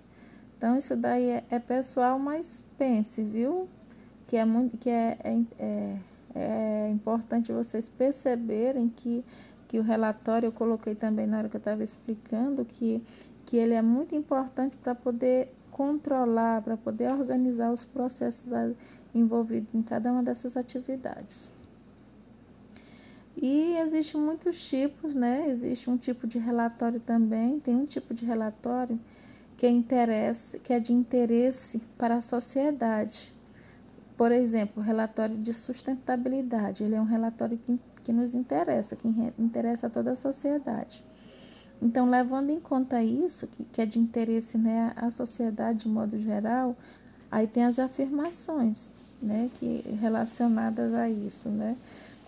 Então, 0.56 0.76
isso 0.76 0.96
daí 0.96 1.30
é, 1.30 1.44
é 1.50 1.58
pessoal, 1.58 2.18
mas 2.18 2.62
pense, 2.76 3.22
viu? 3.22 3.68
Que 4.26 4.36
é, 4.36 4.44
muito, 4.44 4.76
que 4.76 4.90
é, 4.90 5.16
é, 5.24 5.40
é, 5.58 5.96
é 6.34 6.90
importante 6.90 7.52
vocês 7.52 7.88
perceberem 7.88 8.88
que, 8.88 9.24
que 9.68 9.78
o 9.78 9.82
relatório, 9.82 10.48
eu 10.48 10.52
coloquei 10.52 10.94
também 10.94 11.26
na 11.26 11.38
hora 11.38 11.48
que 11.48 11.56
eu 11.56 11.60
estava 11.60 11.82
explicando, 11.82 12.64
que, 12.64 13.02
que 13.46 13.56
ele 13.56 13.74
é 13.74 13.82
muito 13.82 14.14
importante 14.14 14.76
para 14.76 14.94
poder 14.94 15.48
controlar, 15.78 16.60
para 16.60 16.76
poder 16.76 17.08
organizar 17.12 17.72
os 17.72 17.84
processos 17.84 18.50
envolvidos 19.14 19.72
em 19.72 19.80
cada 19.80 20.10
uma 20.10 20.24
dessas 20.24 20.56
atividades. 20.56 21.52
E 23.40 23.76
existem 23.76 24.20
muitos 24.20 24.66
tipos, 24.66 25.14
né? 25.14 25.48
Existe 25.48 25.88
um 25.88 25.96
tipo 25.96 26.26
de 26.26 26.36
relatório 26.36 26.98
também, 26.98 27.60
tem 27.60 27.76
um 27.76 27.86
tipo 27.86 28.12
de 28.12 28.24
relatório 28.24 28.98
que 29.56 29.66
é, 29.66 29.70
interesse, 29.70 30.58
que 30.58 30.72
é 30.72 30.80
de 30.80 30.92
interesse 30.92 31.80
para 31.96 32.16
a 32.16 32.20
sociedade. 32.20 33.32
Por 34.16 34.32
exemplo, 34.32 34.82
o 34.82 34.84
relatório 34.84 35.36
de 35.36 35.54
sustentabilidade. 35.54 36.82
Ele 36.82 36.96
é 36.96 37.00
um 37.00 37.04
relatório 37.04 37.56
que, 37.56 37.78
que 38.02 38.12
nos 38.12 38.34
interessa, 38.34 38.96
que 38.96 39.06
interessa 39.38 39.86
a 39.86 39.90
toda 39.90 40.10
a 40.10 40.16
sociedade. 40.16 41.04
Então, 41.80 42.08
levando 42.08 42.50
em 42.50 42.60
conta 42.60 43.02
isso, 43.02 43.46
que, 43.46 43.64
que 43.64 43.80
é 43.80 43.86
de 43.86 43.98
interesse 43.98 44.58
né, 44.58 44.92
à 44.96 45.10
sociedade 45.10 45.80
de 45.80 45.88
modo 45.88 46.18
geral, 46.18 46.76
aí 47.30 47.46
tem 47.46 47.64
as 47.64 47.78
afirmações 47.78 48.90
né, 49.22 49.50
que, 49.58 49.84
relacionadas 50.00 50.92
a 50.94 51.08
isso, 51.08 51.48
né? 51.48 51.76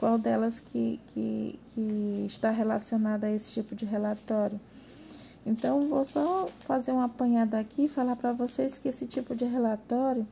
qual 0.00 0.16
delas 0.16 0.60
que, 0.60 0.98
que, 1.12 1.58
que 1.74 2.24
está 2.26 2.50
relacionada 2.50 3.26
a 3.26 3.30
esse 3.30 3.52
tipo 3.52 3.76
de 3.76 3.84
relatório. 3.84 4.58
Então, 5.44 5.88
vou 5.88 6.06
só 6.06 6.48
fazer 6.60 6.92
uma 6.92 7.04
apanhada 7.04 7.58
aqui 7.58 7.84
e 7.84 7.88
falar 7.88 8.16
para 8.16 8.32
vocês 8.32 8.78
que 8.78 8.88
esse 8.88 9.06
tipo 9.06 9.34
de 9.36 9.44
relatório 9.44 10.26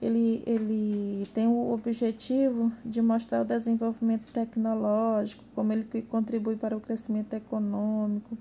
ele, 0.00 0.42
ele 0.46 1.28
tem 1.32 1.46
o 1.46 1.72
objetivo 1.72 2.70
de 2.84 3.00
mostrar 3.00 3.42
o 3.42 3.44
desenvolvimento 3.44 4.30
tecnológico, 4.32 5.42
como 5.54 5.72
ele 5.72 5.84
contribui 6.02 6.56
para 6.56 6.76
o 6.76 6.80
crescimento 6.80 7.34
econômico 7.34 8.36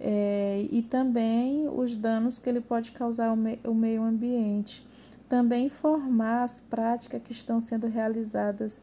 é, 0.00 0.66
e 0.70 0.82
também 0.82 1.68
os 1.68 1.96
danos 1.96 2.38
que 2.38 2.48
ele 2.48 2.60
pode 2.60 2.92
causar 2.92 3.28
ao, 3.28 3.36
me, 3.36 3.58
meio 3.74 4.02
ambiente. 4.02 4.86
Também 5.28 5.66
informar 5.66 6.44
as 6.44 6.60
práticas 6.60 7.20
que 7.22 7.32
estão 7.32 7.60
sendo 7.60 7.86
realizadas 7.86 8.80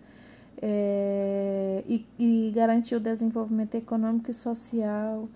é, 0.62 1.84
e, 1.88 2.06
e 2.20 2.52
garantir 2.54 2.96
o 2.96 3.00
desenvolvimento 3.00 3.76
econômico 3.76 4.30
e 4.30 4.34
social, 4.34 5.28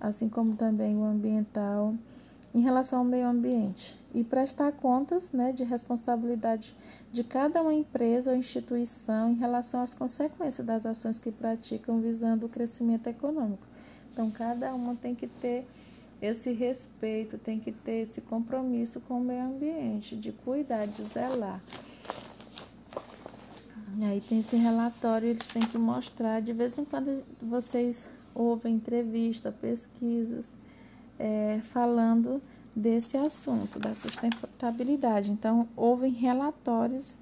assim 0.00 0.28
como 0.28 0.56
também 0.56 0.96
o 0.96 1.04
ambiental, 1.04 1.94
em 2.54 2.60
relação 2.60 3.00
ao 3.00 3.04
meio 3.04 3.26
ambiente. 3.26 3.96
E 4.14 4.22
prestar 4.22 4.70
contas 4.72 5.32
né, 5.32 5.52
de 5.52 5.64
responsabilidade 5.64 6.72
de 7.12 7.24
cada 7.24 7.60
uma 7.60 7.74
empresa 7.74 8.30
ou 8.30 8.36
instituição 8.36 9.32
em 9.32 9.34
relação 9.34 9.82
às 9.82 9.92
consequências 9.92 10.64
das 10.64 10.86
ações 10.86 11.18
que 11.18 11.32
praticam 11.32 12.00
visando 12.00 12.46
o 12.46 12.48
crescimento 12.48 13.08
econômico. 13.08 13.66
Então, 14.12 14.30
cada 14.30 14.72
uma 14.72 14.94
tem 14.94 15.14
que 15.14 15.26
ter 15.26 15.66
esse 16.22 16.52
respeito, 16.52 17.36
tem 17.36 17.58
que 17.58 17.72
ter 17.72 18.02
esse 18.02 18.20
compromisso 18.20 19.00
com 19.00 19.20
o 19.20 19.24
meio 19.24 19.44
ambiente, 19.44 20.14
de 20.14 20.30
cuidar, 20.30 20.86
de 20.86 21.04
zelar. 21.04 21.60
E 23.98 24.04
aí 24.04 24.20
tem 24.20 24.40
esse 24.40 24.56
relatório, 24.56 25.28
eles 25.28 25.48
têm 25.48 25.62
que 25.62 25.78
mostrar, 25.78 26.40
de 26.40 26.52
vez 26.52 26.78
em 26.78 26.84
quando 26.84 27.22
vocês 27.42 28.08
ouvem 28.34 28.74
entrevista, 28.74 29.52
pesquisas, 29.52 30.56
é, 31.18 31.60
falando 31.62 32.40
desse 32.74 33.16
assunto, 33.16 33.78
da 33.78 33.94
sustentabilidade. 33.94 35.30
Então, 35.30 35.68
houve 35.76 36.08
relatórios 36.08 37.18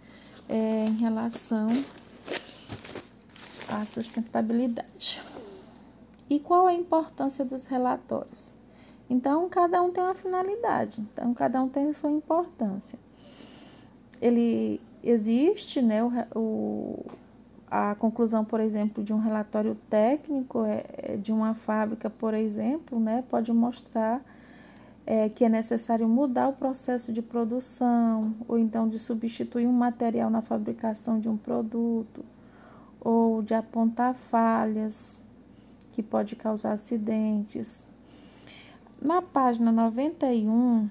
é, 0.49 0.87
em 0.87 0.97
relação 0.97 1.69
à 3.69 3.85
sustentabilidade. 3.85 5.21
E 6.31 6.41
qual 6.41 6.67
a 6.67 6.73
importância 6.73 7.45
dos 7.45 7.67
relatórios? 7.67 8.55
Então, 9.11 9.49
cada 9.49 9.83
um 9.83 9.91
tem 9.91 10.03
uma 10.03 10.15
finalidade, 10.15 11.01
então, 11.01 11.35
cada 11.35 11.63
um 11.63 11.69
tem 11.69 11.93
sua 11.93 12.11
importância. 12.11 12.99
Ele 14.21 14.81
existe, 15.03 15.83
né, 15.83 16.03
o 16.35 17.05
a 17.75 17.95
conclusão, 17.95 18.45
por 18.45 18.61
exemplo, 18.61 19.03
de 19.03 19.15
um 19.15 19.19
relatório 19.19 19.75
técnico 19.89 20.63
é, 20.63 20.85
é, 20.99 21.17
de 21.17 21.33
uma 21.33 21.55
fábrica, 21.55 22.11
por 22.11 22.35
exemplo, 22.35 23.01
né, 23.01 23.25
pode 23.31 23.51
mostrar 23.51 24.21
é, 25.07 25.31
que 25.31 25.43
é 25.43 25.49
necessário 25.49 26.07
mudar 26.07 26.49
o 26.49 26.53
processo 26.53 27.11
de 27.11 27.23
produção, 27.23 28.35
ou 28.47 28.59
então 28.59 28.87
de 28.87 28.99
substituir 28.99 29.67
um 29.67 29.73
material 29.73 30.29
na 30.29 30.43
fabricação 30.43 31.19
de 31.19 31.31
um 31.31 31.37
produto, 31.39 32.23
ou 33.01 33.43
de 33.43 33.55
apontar 33.55 34.13
falhas 34.13 35.23
que 35.95 36.03
pode 36.03 36.37
causar 36.37 36.73
acidentes. 36.73 37.85
Na 39.01 39.23
página 39.23 39.73
91 39.73 40.91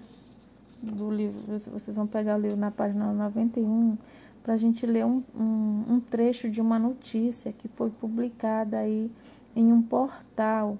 do 0.81 1.11
livro, 1.11 1.59
vocês 1.71 1.95
vão 1.95 2.07
pegar 2.07 2.37
o 2.37 2.41
livro 2.41 2.57
na 2.57 2.71
página 2.71 3.13
91, 3.13 3.95
para 4.43 4.53
a 4.53 4.57
gente 4.57 4.85
ler 4.85 5.05
um, 5.05 5.23
um, 5.35 5.85
um 5.89 5.99
trecho 5.99 6.49
de 6.49 6.59
uma 6.59 6.79
notícia 6.79 7.51
que 7.51 7.67
foi 7.67 7.89
publicada 7.89 8.77
aí 8.77 9.11
em 9.55 9.71
um 9.71 9.81
portal. 9.81 10.77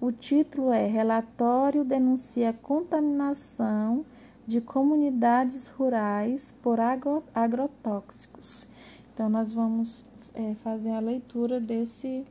O 0.00 0.10
título 0.10 0.72
é 0.72 0.86
Relatório 0.86 1.84
denuncia 1.84 2.52
contaminação 2.52 4.04
de 4.46 4.60
comunidades 4.60 5.68
rurais 5.68 6.54
por 6.62 6.80
agro, 6.80 7.22
agrotóxicos. 7.34 8.66
Então, 9.14 9.28
nós 9.28 9.52
vamos 9.52 10.04
é, 10.34 10.54
fazer 10.62 10.90
a 10.90 11.00
leitura 11.00 11.60
desse, 11.60 12.26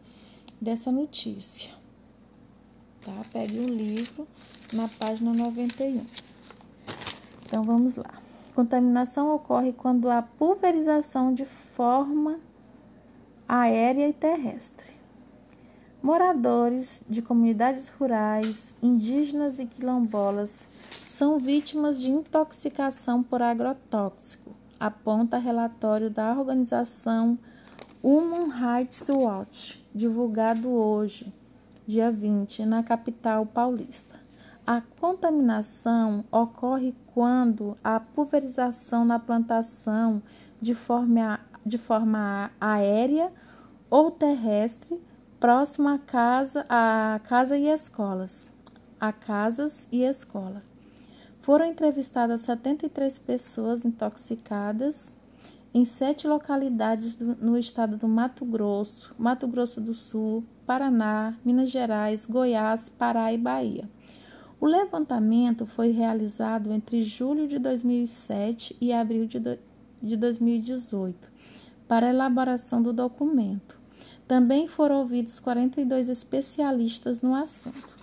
dessa 0.59 0.91
notícia. 0.91 1.69
Tá? 3.05 3.13
Pegue 3.31 3.59
o 3.59 3.65
livro 3.65 4.27
na 4.73 4.87
página 4.87 5.33
91. 5.33 6.05
Então, 7.45 7.63
vamos 7.63 7.95
lá. 7.95 8.20
Contaminação 8.53 9.33
ocorre 9.33 9.71
quando 9.71 10.09
há 10.09 10.21
pulverização 10.21 11.33
de 11.33 11.45
forma 11.45 12.39
aérea 13.47 14.09
e 14.09 14.13
terrestre. 14.13 14.91
Moradores 16.03 17.03
de 17.07 17.21
comunidades 17.21 17.89
rurais, 17.89 18.73
indígenas 18.81 19.59
e 19.59 19.65
quilombolas 19.65 20.67
são 21.05 21.37
vítimas 21.37 21.99
de 21.99 22.09
intoxicação 22.09 23.21
por 23.21 23.41
agrotóxico, 23.41 24.51
aponta 24.79 25.37
relatório 25.37 26.09
da 26.09 26.31
organização 26.31 27.37
Human 28.03 28.49
Rights 28.49 29.07
Watch, 29.09 29.85
divulgado 29.93 30.69
hoje, 30.69 31.31
dia 31.85 32.11
20, 32.11 32.65
na 32.65 32.81
capital 32.81 33.45
paulista. 33.45 34.20
A 34.65 34.79
contaminação 34.99 36.23
ocorre 36.31 36.93
quando 37.13 37.75
a 37.83 37.99
pulverização 37.99 39.03
na 39.03 39.17
plantação 39.17 40.21
de 40.61 40.75
forma, 40.75 41.39
de 41.65 41.77
forma 41.77 42.51
aérea 42.59 43.31
ou 43.89 44.11
terrestre 44.11 45.01
próxima 45.39 45.95
à 45.95 45.99
casa, 45.99 46.65
a 46.69 47.19
casa 47.23 47.57
e 47.57 47.67
escolas, 47.67 48.55
a 48.99 49.11
casas 49.11 49.87
e 49.91 50.03
escola. 50.03 50.61
Foram 51.41 51.65
entrevistadas 51.65 52.41
73 52.41 53.17
pessoas 53.17 53.83
intoxicadas 53.83 55.15
em 55.73 55.83
sete 55.83 56.27
localidades 56.27 57.15
do, 57.15 57.35
no 57.37 57.57
estado 57.57 57.97
do 57.97 58.07
Mato 58.07 58.45
Grosso, 58.45 59.15
Mato 59.17 59.47
Grosso 59.47 59.81
do 59.81 59.93
Sul, 59.93 60.43
Paraná, 60.67 61.33
Minas 61.43 61.71
Gerais, 61.71 62.27
Goiás, 62.27 62.89
Pará 62.89 63.33
e 63.33 63.37
Bahia. 63.37 63.89
O 64.61 64.67
levantamento 64.67 65.65
foi 65.65 65.89
realizado 65.89 66.71
entre 66.71 67.01
julho 67.01 67.47
de 67.47 67.57
2007 67.57 68.77
e 68.79 68.93
abril 68.93 69.25
de, 69.25 69.39
do, 69.39 69.57
de 69.99 70.15
2018 70.15 71.17
para 71.87 72.11
elaboração 72.11 72.79
do 72.79 72.93
documento. 72.93 73.75
Também 74.27 74.67
foram 74.67 74.99
ouvidos 74.99 75.39
42 75.39 76.09
especialistas 76.09 77.23
no 77.23 77.33
assunto. 77.33 77.97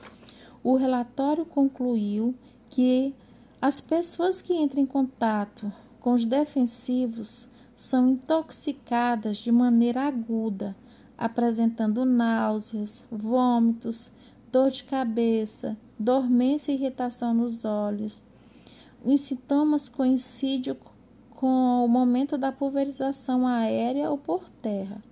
O 0.64 0.74
relatório 0.74 1.46
concluiu 1.46 2.34
que 2.70 3.14
as 3.62 3.80
pessoas 3.80 4.42
que 4.42 4.52
entram 4.52 4.82
em 4.82 4.86
contato 4.86 5.72
com 6.00 6.12
os 6.12 6.24
defensivos 6.24 7.46
são 7.76 8.08
intoxicadas 8.08 9.36
de 9.36 9.52
maneira 9.52 10.08
aguda, 10.08 10.74
apresentando 11.16 12.04
náuseas, 12.04 13.06
vômitos, 13.12 14.10
dor 14.50 14.72
de 14.72 14.82
cabeça, 14.82 15.76
dormência 15.98 16.72
e 16.72 16.74
irritação 16.74 17.34
nos 17.34 17.64
olhos. 17.64 18.24
Os 19.04 19.20
sintomas 19.20 19.88
coincidem 19.88 20.76
com 21.36 21.84
o 21.84 21.88
momento 21.88 22.36
da 22.36 22.50
pulverização 22.50 23.46
aérea 23.46 24.10
ou 24.10 24.18
por 24.18 24.48
terra. 24.62 25.02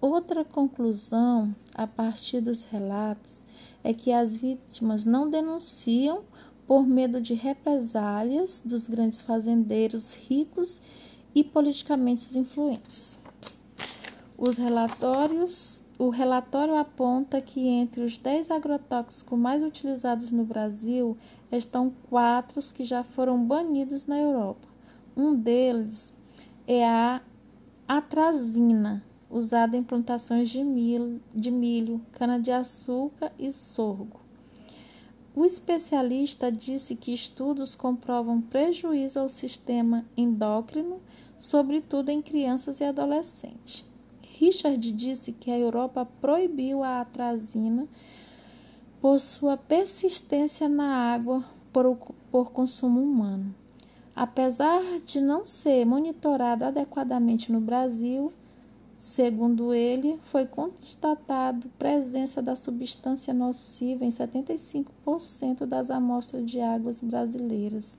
Outra 0.00 0.44
conclusão, 0.44 1.54
a 1.74 1.86
partir 1.86 2.40
dos 2.40 2.64
relatos, 2.64 3.46
é 3.82 3.92
que 3.92 4.12
as 4.12 4.36
vítimas 4.36 5.04
não 5.04 5.28
denunciam 5.28 6.22
por 6.66 6.86
medo 6.86 7.20
de 7.20 7.34
represálias 7.34 8.62
dos 8.64 8.86
grandes 8.88 9.22
fazendeiros 9.22 10.14
ricos 10.14 10.80
e 11.34 11.42
politicamente 11.42 12.38
influentes. 12.38 13.20
Os 14.36 14.56
relatórios 14.56 15.77
o 15.98 16.10
relatório 16.10 16.76
aponta 16.76 17.40
que 17.40 17.66
entre 17.66 18.02
os 18.02 18.16
10 18.18 18.52
agrotóxicos 18.52 19.36
mais 19.36 19.62
utilizados 19.64 20.30
no 20.30 20.44
Brasil 20.44 21.18
estão 21.50 21.92
quatro 22.08 22.60
que 22.72 22.84
já 22.84 23.02
foram 23.02 23.44
banidos 23.44 24.06
na 24.06 24.16
Europa. 24.16 24.68
Um 25.16 25.34
deles 25.34 26.16
é 26.68 26.86
a 26.86 27.20
atrazina, 27.88 29.02
usada 29.28 29.76
em 29.76 29.82
plantações 29.82 30.50
de 30.50 30.62
milho, 30.62 31.20
de 31.34 31.50
milho 31.50 32.00
cana-de-açúcar 32.12 33.32
e 33.36 33.50
sorgo. 33.50 34.20
O 35.34 35.44
especialista 35.44 36.52
disse 36.52 36.94
que 36.94 37.12
estudos 37.12 37.74
comprovam 37.74 38.40
prejuízo 38.40 39.18
ao 39.18 39.28
sistema 39.28 40.04
endócrino, 40.16 41.00
sobretudo 41.40 42.10
em 42.10 42.22
crianças 42.22 42.80
e 42.80 42.84
adolescentes. 42.84 43.87
Richard 44.40 44.92
disse 44.92 45.32
que 45.32 45.50
a 45.50 45.58
Europa 45.58 46.06
proibiu 46.20 46.84
a 46.84 47.00
atrazina 47.00 47.88
por 49.00 49.18
sua 49.18 49.56
persistência 49.56 50.68
na 50.68 51.12
água 51.12 51.44
por, 51.72 51.96
por 52.30 52.52
consumo 52.52 53.02
humano. 53.02 53.52
Apesar 54.14 54.80
de 55.04 55.20
não 55.20 55.44
ser 55.44 55.84
monitorado 55.84 56.64
adequadamente 56.64 57.50
no 57.50 57.60
Brasil, 57.60 58.32
segundo 58.96 59.74
ele, 59.74 60.20
foi 60.30 60.46
constatado 60.46 61.68
presença 61.76 62.40
da 62.40 62.54
substância 62.54 63.34
nociva 63.34 64.04
em 64.04 64.08
75% 64.08 65.66
das 65.66 65.90
amostras 65.90 66.48
de 66.48 66.60
águas 66.60 67.00
brasileiras. 67.00 67.98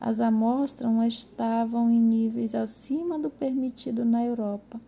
As 0.00 0.18
amostras 0.18 0.90
estavam 1.12 1.90
em 1.90 2.00
níveis 2.00 2.54
acima 2.54 3.18
do 3.18 3.28
permitido 3.28 4.02
na 4.02 4.24
Europa 4.24 4.80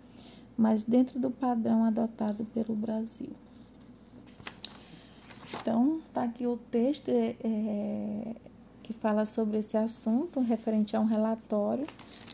mas 0.56 0.84
dentro 0.84 1.18
do 1.18 1.30
padrão 1.30 1.84
adotado 1.84 2.44
pelo 2.46 2.74
Brasil. 2.74 3.30
Então, 5.60 6.00
tá 6.12 6.24
aqui 6.24 6.46
o 6.46 6.56
texto 6.56 7.08
é, 7.08 7.36
é, 7.42 8.34
que 8.82 8.92
fala 8.92 9.24
sobre 9.24 9.58
esse 9.58 9.76
assunto, 9.76 10.40
referente 10.40 10.96
a 10.96 11.00
um 11.00 11.06
relatório 11.06 11.86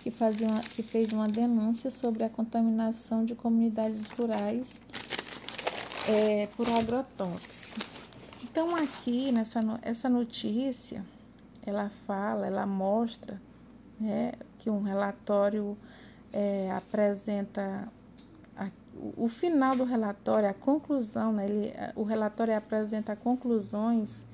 que, 0.02 0.10
fazia 0.10 0.48
uma, 0.48 0.60
que 0.60 0.82
fez 0.82 1.12
uma 1.12 1.28
denúncia 1.28 1.90
sobre 1.90 2.24
a 2.24 2.28
contaminação 2.28 3.24
de 3.24 3.34
comunidades 3.34 4.06
rurais 4.08 4.80
é, 6.08 6.48
por 6.56 6.68
agrotóxico. 6.68 7.78
Então, 8.42 8.74
aqui 8.74 9.30
nessa 9.30 9.60
essa 9.82 10.08
notícia, 10.08 11.04
ela 11.64 11.90
fala, 12.06 12.46
ela 12.46 12.66
mostra 12.66 13.40
né, 14.00 14.32
que 14.58 14.68
um 14.68 14.82
relatório 14.82 15.76
é, 16.32 16.70
apresenta 16.72 17.86
o 19.16 19.28
final 19.28 19.74
do 19.74 19.84
relatório, 19.84 20.48
a 20.48 20.54
conclusão, 20.54 21.32
né, 21.32 21.46
ele, 21.46 21.72
o 21.96 22.02
relatório 22.02 22.56
apresenta 22.56 23.16
conclusões 23.16 24.26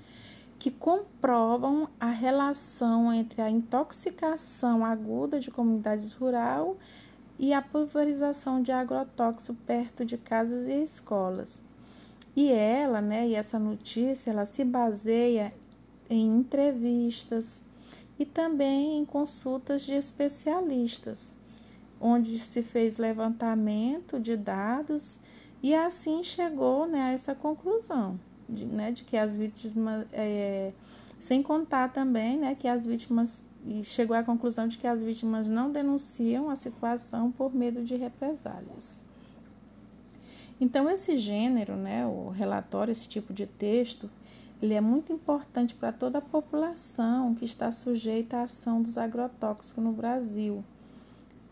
que 0.58 0.70
comprovam 0.70 1.88
a 2.00 2.10
relação 2.10 3.12
entre 3.12 3.42
a 3.42 3.50
intoxicação 3.50 4.84
aguda 4.84 5.38
de 5.38 5.50
comunidades 5.50 6.12
rurais 6.12 6.76
e 7.38 7.52
a 7.52 7.60
pulverização 7.60 8.62
de 8.62 8.72
agrotóxico 8.72 9.54
perto 9.66 10.04
de 10.04 10.16
casas 10.16 10.66
e 10.66 10.82
escolas. 10.82 11.62
E 12.34 12.50
ela, 12.50 13.00
né, 13.00 13.28
e 13.28 13.34
essa 13.34 13.58
notícia, 13.58 14.30
ela 14.30 14.44
se 14.44 14.64
baseia 14.64 15.52
em 16.08 16.38
entrevistas 16.38 17.64
e 18.18 18.24
também 18.24 18.98
em 18.98 19.04
consultas 19.04 19.82
de 19.82 19.94
especialistas, 19.94 21.34
onde 22.00 22.38
se 22.38 22.62
fez 22.62 22.98
levantamento 22.98 24.20
de 24.20 24.36
dados 24.36 25.18
e 25.62 25.74
assim 25.74 26.22
chegou 26.22 26.86
né, 26.86 27.00
a 27.00 27.12
essa 27.12 27.34
conclusão 27.34 28.18
de, 28.48 28.64
né, 28.64 28.92
de 28.92 29.02
que 29.04 29.16
as 29.16 29.36
vítimas, 29.36 30.06
é, 30.12 30.72
sem 31.18 31.42
contar 31.42 31.92
também 31.92 32.38
né, 32.38 32.54
que 32.54 32.68
as 32.68 32.84
vítimas, 32.84 33.44
e 33.64 33.82
chegou 33.84 34.16
à 34.16 34.22
conclusão 34.22 34.68
de 34.68 34.78
que 34.78 34.86
as 34.86 35.02
vítimas 35.02 35.48
não 35.48 35.70
denunciam 35.70 36.48
a 36.48 36.56
situação 36.56 37.32
por 37.32 37.54
medo 37.54 37.82
de 37.82 37.96
represálias. 37.96 39.04
Então, 40.60 40.88
esse 40.88 41.18
gênero, 41.18 41.76
né, 41.76 42.06
o 42.06 42.30
relatório, 42.30 42.92
esse 42.92 43.08
tipo 43.08 43.34
de 43.34 43.46
texto, 43.46 44.08
ele 44.62 44.72
é 44.72 44.80
muito 44.80 45.12
importante 45.12 45.74
para 45.74 45.92
toda 45.92 46.18
a 46.18 46.22
população 46.22 47.34
que 47.34 47.44
está 47.44 47.70
sujeita 47.70 48.38
à 48.38 48.42
ação 48.44 48.80
dos 48.80 48.96
agrotóxicos 48.96 49.84
no 49.84 49.92
Brasil. 49.92 50.64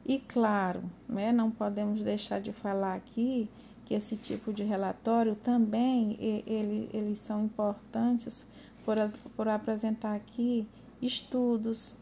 E 0.07 0.19
claro, 0.19 0.83
né, 1.09 1.33
não 1.33 1.51
podemos 1.51 2.03
deixar 2.03 2.41
de 2.41 2.53
falar 2.53 2.95
aqui 2.95 3.49
que 3.87 3.95
esse 3.95 4.17
tipo 4.17 4.53
de 4.53 4.63
relatório 4.63 5.35
também 5.35 6.17
ele, 6.21 6.89
eles 6.93 7.19
são 7.19 7.45
importantes 7.45 8.47
por, 8.85 8.97
por 9.37 9.49
apresentar 9.49 10.15
aqui 10.15 10.67
estudos, 11.01 11.97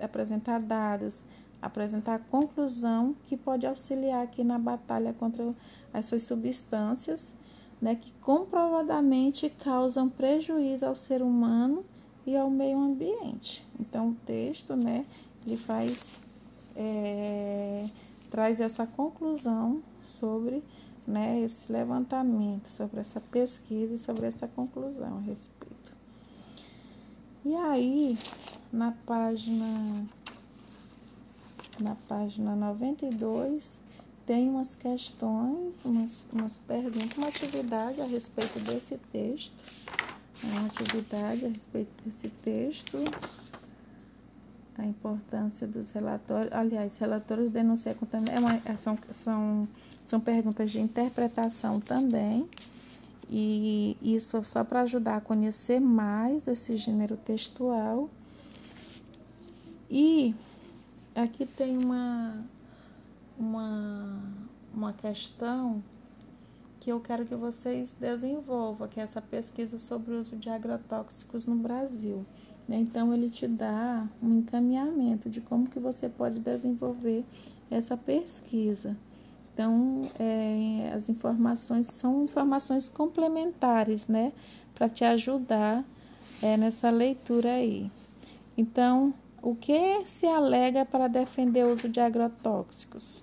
apresentar 0.00 0.60
dados, 0.60 1.22
apresentar 1.60 2.20
conclusão 2.30 3.14
que 3.26 3.36
pode 3.36 3.66
auxiliar 3.66 4.24
aqui 4.24 4.42
na 4.42 4.58
batalha 4.58 5.12
contra 5.12 5.52
essas 5.92 6.22
substâncias 6.22 7.34
né, 7.80 7.94
que 7.94 8.12
comprovadamente 8.20 9.48
causam 9.48 10.08
prejuízo 10.08 10.86
ao 10.86 10.94
ser 10.94 11.22
humano 11.22 11.84
e 12.26 12.36
ao 12.36 12.50
meio 12.50 12.78
ambiente. 12.78 13.64
Então, 13.78 14.10
o 14.10 14.14
texto, 14.14 14.76
né, 14.76 15.04
ele 15.46 15.56
faz, 15.56 16.16
é, 16.76 17.86
traz 18.30 18.60
essa 18.60 18.86
conclusão 18.86 19.82
sobre 20.04 20.62
né, 21.06 21.40
esse 21.40 21.72
levantamento, 21.72 22.68
sobre 22.68 23.00
essa 23.00 23.20
pesquisa 23.20 23.94
e 23.94 23.98
sobre 23.98 24.26
essa 24.26 24.46
conclusão 24.46 25.18
a 25.18 25.20
respeito. 25.20 25.92
E 27.44 27.54
aí, 27.54 28.18
na 28.72 28.92
página, 29.06 30.06
na 31.80 31.94
página 32.06 32.54
92, 32.54 33.80
tem 34.26 34.48
umas 34.48 34.76
questões, 34.76 35.84
umas, 35.84 36.28
umas 36.32 36.58
perguntas, 36.58 37.18
uma 37.18 37.28
atividade 37.28 38.00
a 38.00 38.04
respeito 38.04 38.60
desse 38.60 38.96
texto. 39.10 39.52
Uma 40.44 40.66
atividade 40.66 41.46
a 41.46 41.48
respeito 41.48 41.90
desse 42.04 42.28
texto. 42.28 42.98
A 44.78 44.84
importância 44.84 45.66
dos 45.66 45.90
relatórios. 45.92 46.52
Aliás, 46.52 46.96
relatórios 46.98 47.52
denunciam 47.52 47.94
também. 48.10 48.34
É 48.34 48.38
uma, 48.38 48.56
é, 48.64 48.76
são, 48.76 48.98
são, 49.10 49.68
são 50.04 50.20
perguntas 50.20 50.70
de 50.70 50.80
interpretação 50.80 51.80
também. 51.80 52.48
E 53.28 53.96
isso 54.02 54.36
é 54.36 54.44
só 54.44 54.64
para 54.64 54.80
ajudar 54.82 55.16
a 55.16 55.20
conhecer 55.20 55.80
mais 55.80 56.48
esse 56.48 56.76
gênero 56.76 57.16
textual. 57.16 58.08
E 59.88 60.34
aqui 61.14 61.46
tem 61.46 61.76
uma, 61.78 62.44
uma, 63.38 64.20
uma 64.74 64.92
questão 64.92 65.82
que 66.80 66.90
eu 66.90 66.98
quero 66.98 67.26
que 67.26 67.34
vocês 67.34 67.94
desenvolvam, 68.00 68.88
que 68.88 68.98
é 68.98 69.02
essa 69.02 69.20
pesquisa 69.20 69.78
sobre 69.78 70.14
o 70.14 70.20
uso 70.20 70.36
de 70.36 70.48
agrotóxicos 70.48 71.46
no 71.46 71.56
Brasil. 71.56 72.26
Né? 72.68 72.78
Então, 72.78 73.12
ele 73.14 73.30
te 73.30 73.46
dá 73.46 74.06
um 74.22 74.38
encaminhamento 74.38 75.28
de 75.28 75.40
como 75.40 75.68
que 75.68 75.78
você 75.78 76.08
pode 76.08 76.38
desenvolver 76.38 77.24
essa 77.70 77.96
pesquisa. 77.96 78.96
Então, 79.52 80.10
é, 80.18 80.92
as 80.94 81.08
informações 81.08 81.88
são 81.88 82.24
informações 82.24 82.88
complementares, 82.88 84.08
né? 84.08 84.32
Para 84.74 84.88
te 84.88 85.04
ajudar 85.04 85.84
é, 86.40 86.56
nessa 86.56 86.90
leitura 86.90 87.54
aí. 87.54 87.90
Então, 88.56 89.12
o 89.42 89.54
que 89.54 90.06
se 90.06 90.26
alega 90.26 90.84
para 90.84 91.08
defender 91.08 91.66
o 91.66 91.72
uso 91.72 91.88
de 91.88 92.00
agrotóxicos? 92.00 93.22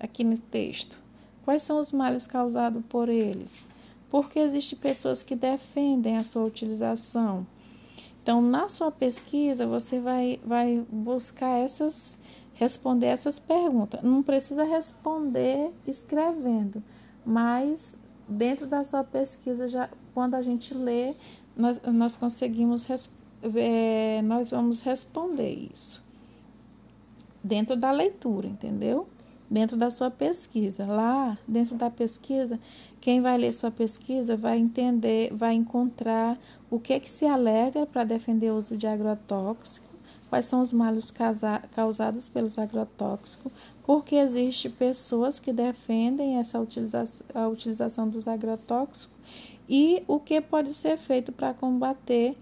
aqui 0.00 0.24
no 0.24 0.36
texto. 0.38 0.98
Quais 1.44 1.62
são 1.62 1.78
os 1.78 1.92
males 1.92 2.26
causados 2.26 2.82
por 2.86 3.08
eles? 3.08 3.64
Porque 4.10 4.38
existem 4.38 4.78
pessoas 4.78 5.22
que 5.22 5.36
defendem 5.36 6.16
a 6.16 6.24
sua 6.24 6.44
utilização. 6.44 7.46
Então, 8.30 8.40
na 8.40 8.68
sua 8.68 8.92
pesquisa, 8.92 9.66
você 9.66 9.98
vai, 9.98 10.38
vai 10.46 10.86
buscar 10.88 11.58
essas, 11.58 12.20
responder 12.54 13.06
essas 13.06 13.40
perguntas. 13.40 14.00
Não 14.04 14.22
precisa 14.22 14.62
responder 14.62 15.72
escrevendo, 15.84 16.80
mas 17.26 17.96
dentro 18.28 18.68
da 18.68 18.84
sua 18.84 19.02
pesquisa, 19.02 19.66
já, 19.66 19.90
quando 20.14 20.36
a 20.36 20.42
gente 20.42 20.72
lê, 20.72 21.12
nós, 21.56 21.80
nós 21.82 22.14
conseguimos, 22.14 22.86
é, 23.56 24.22
nós 24.22 24.52
vamos 24.52 24.78
responder 24.80 25.68
isso. 25.72 26.00
Dentro 27.42 27.74
da 27.74 27.90
leitura, 27.90 28.46
entendeu? 28.46 29.08
dentro 29.50 29.76
da 29.76 29.90
sua 29.90 30.10
pesquisa. 30.10 30.86
Lá, 30.86 31.36
dentro 31.46 31.74
da 31.74 31.90
pesquisa, 31.90 32.58
quem 33.00 33.20
vai 33.20 33.36
ler 33.36 33.52
sua 33.52 33.70
pesquisa 33.70 34.36
vai 34.36 34.58
entender, 34.58 35.34
vai 35.34 35.54
encontrar 35.54 36.38
o 36.70 36.78
que, 36.78 37.00
que 37.00 37.10
se 37.10 37.26
alega 37.26 37.84
para 37.86 38.04
defender 38.04 38.50
o 38.50 38.58
uso 38.58 38.76
de 38.76 38.86
agrotóxico, 38.86 39.86
quais 40.28 40.46
são 40.46 40.62
os 40.62 40.72
males 40.72 41.12
causados 41.74 42.28
pelos 42.28 42.56
agrotóxicos, 42.58 43.52
porque 43.84 44.14
existem 44.14 44.70
pessoas 44.70 45.40
que 45.40 45.52
defendem 45.52 46.36
essa 46.36 46.60
utilização, 46.60 47.26
a 47.34 47.48
utilização 47.48 48.08
dos 48.08 48.28
agrotóxicos 48.28 49.08
e 49.68 50.02
o 50.06 50.20
que 50.20 50.40
pode 50.40 50.72
ser 50.74 50.96
feito 50.96 51.32
para 51.32 51.52
combater 51.52 52.36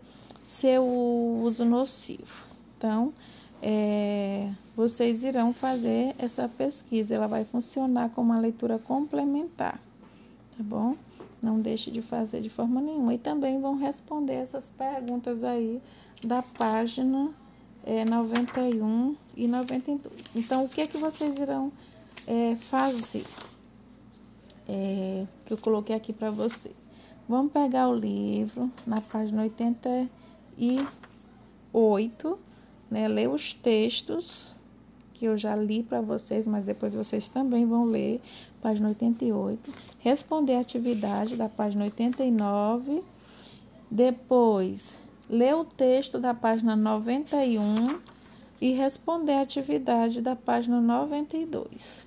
seu 0.44 0.84
uso 0.84 1.64
nocivo. 1.64 2.46
Então, 2.76 3.12
é, 3.62 4.50
vocês 4.76 5.22
irão 5.22 5.52
fazer 5.52 6.14
essa 6.18 6.48
pesquisa. 6.48 7.14
Ela 7.14 7.26
vai 7.26 7.44
funcionar 7.44 8.10
como 8.10 8.32
uma 8.32 8.40
leitura 8.40 8.78
complementar, 8.78 9.80
tá 10.56 10.62
bom? 10.62 10.96
Não 11.40 11.60
deixe 11.60 11.90
de 11.90 12.02
fazer 12.02 12.40
de 12.40 12.50
forma 12.50 12.80
nenhuma. 12.80 13.14
E 13.14 13.18
também 13.18 13.60
vão 13.60 13.76
responder 13.76 14.34
essas 14.34 14.70
perguntas 14.70 15.44
aí 15.44 15.80
da 16.24 16.42
página 16.42 17.32
é, 17.84 18.04
91 18.04 19.16
e 19.36 19.46
92. 19.46 20.36
Então, 20.36 20.64
o 20.64 20.68
que 20.68 20.80
é 20.80 20.86
que 20.86 20.98
vocês 20.98 21.36
irão 21.36 21.72
é, 22.26 22.56
fazer? 22.56 23.24
É, 24.68 25.24
que 25.46 25.52
eu 25.52 25.58
coloquei 25.58 25.94
aqui 25.94 26.12
para 26.12 26.30
vocês. 26.30 26.74
Vamos 27.28 27.52
pegar 27.52 27.88
o 27.88 27.94
livro 27.94 28.70
na 28.86 29.00
página 29.00 29.42
88, 29.42 32.38
né? 32.90 33.06
Ler 33.06 33.28
os 33.28 33.54
textos 33.54 34.57
que 35.18 35.24
eu 35.24 35.36
já 35.36 35.56
li 35.56 35.82
para 35.82 36.00
vocês, 36.00 36.46
mas 36.46 36.64
depois 36.64 36.94
vocês 36.94 37.28
também 37.28 37.66
vão 37.66 37.84
ler, 37.86 38.20
página 38.62 38.88
88. 38.88 39.74
Responder 39.98 40.54
a 40.54 40.60
atividade 40.60 41.34
da 41.34 41.48
página 41.48 41.84
89. 41.86 43.02
Depois, 43.90 44.96
ler 45.28 45.56
o 45.56 45.64
texto 45.64 46.20
da 46.20 46.32
página 46.34 46.76
91 46.76 47.98
e 48.60 48.72
responder 48.72 49.32
a 49.32 49.42
atividade 49.42 50.20
da 50.20 50.36
página 50.36 50.80
92. 50.80 52.06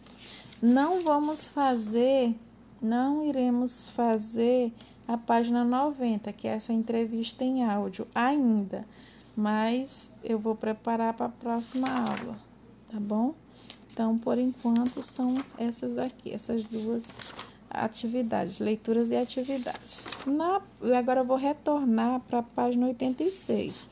Não 0.62 1.04
vamos 1.04 1.50
fazer, 1.50 2.34
não 2.82 3.26
iremos 3.26 3.89
fazer 3.89 4.71
a 5.06 5.17
página 5.17 5.65
90, 5.65 6.32
que 6.32 6.47
é 6.47 6.52
essa 6.52 6.71
entrevista 6.71 7.43
em 7.43 7.65
áudio 7.65 8.08
ainda, 8.15 8.86
mas 9.36 10.13
eu 10.24 10.39
vou 10.39 10.56
preparar 10.56 11.13
para 11.13 11.26
a 11.26 11.30
próxima 11.30 11.89
aula 11.89 12.51
tá 12.91 12.99
bom? 12.99 13.34
Então, 13.91 14.17
por 14.17 14.38
enquanto, 14.38 15.04
são 15.04 15.43
essas 15.58 15.97
aqui, 15.97 16.32
essas 16.32 16.63
duas 16.63 17.17
atividades, 17.69 18.60
leituras 18.60 19.12
e 19.12 19.15
atividades. 19.15 20.06
Na, 20.25 20.62
agora 20.97 21.21
eu 21.21 21.25
vou 21.25 21.38
retornar 21.38 22.19
para 22.21 22.39
a 22.39 22.43
página 22.43 22.88
86, 22.88 23.88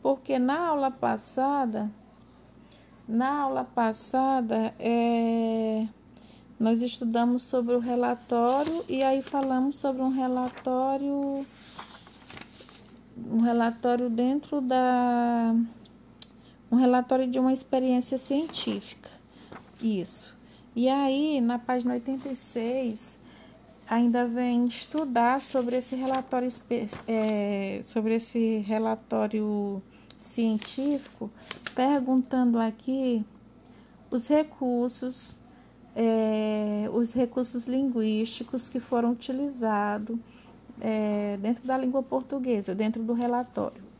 porque 0.00 0.38
na 0.38 0.68
aula 0.68 0.90
passada, 0.90 1.90
na 3.08 3.40
aula 3.40 3.64
passada, 3.64 4.72
é, 4.78 5.86
nós 6.58 6.80
estudamos 6.82 7.42
sobre 7.42 7.74
o 7.74 7.80
relatório 7.80 8.84
e 8.88 9.02
aí 9.02 9.22
falamos 9.22 9.76
sobre 9.76 10.02
um 10.02 10.10
relatório 10.10 11.44
um 13.30 13.40
relatório 13.40 14.10
dentro 14.10 14.60
da 14.60 15.54
um 16.74 16.76
relatório 16.76 17.26
de 17.28 17.38
uma 17.38 17.52
experiência 17.52 18.18
científica. 18.18 19.08
Isso. 19.80 20.34
E 20.74 20.88
aí, 20.88 21.40
na 21.40 21.56
página 21.56 21.94
86, 21.94 23.20
ainda 23.88 24.26
vem 24.26 24.66
estudar 24.66 25.40
sobre 25.40 25.76
esse 25.76 25.94
relatório 25.94 26.48
é, 27.06 27.80
sobre 27.84 28.16
esse 28.16 28.58
relatório 28.66 29.80
científico, 30.18 31.30
perguntando 31.76 32.58
aqui 32.58 33.24
os 34.10 34.26
recursos, 34.26 35.38
é, 35.94 36.88
os 36.92 37.12
recursos 37.12 37.66
linguísticos 37.66 38.68
que 38.68 38.80
foram 38.80 39.12
utilizados 39.12 40.18
é, 40.80 41.38
dentro 41.40 41.64
da 41.64 41.78
língua 41.78 42.02
portuguesa, 42.02 42.74
dentro 42.74 43.00
do 43.04 43.12
relatório. 43.12 43.93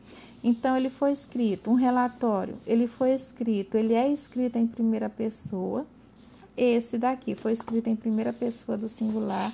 Então, 0.44 0.76
ele 0.76 0.90
foi 0.90 1.11
escrito, 1.11 1.70
um 1.70 1.74
relatório, 1.74 2.54
ele 2.66 2.87
foi 2.87 3.14
escrito, 3.14 3.78
ele 3.78 3.94
é 3.94 4.07
escrito 4.07 4.59
em 4.59 4.66
primeira 4.66 5.09
pessoa. 5.09 5.87
Esse 6.54 6.98
daqui 6.98 7.35
foi 7.35 7.52
escrito 7.52 7.88
em 7.88 7.96
primeira 7.96 8.30
pessoa 8.30 8.76
do 8.76 8.87
singular. 8.87 9.50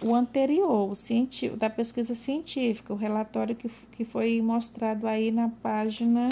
O 0.00 0.14
anterior, 0.14 0.88
o 0.90 0.94
científico, 0.94 1.56
da 1.56 1.68
pesquisa 1.68 2.14
científica, 2.14 2.92
o 2.92 2.96
relatório 2.96 3.56
que, 3.56 3.68
que 3.96 4.04
foi 4.04 4.40
mostrado 4.40 5.08
aí 5.08 5.32
na 5.32 5.48
página 5.48 6.28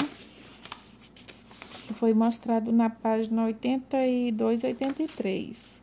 foi 1.95 2.15
mostrado 2.15 2.71
na 2.71 2.89
página 2.89 3.45
82 3.47 4.63
e 4.63 4.67
83. 4.67 5.81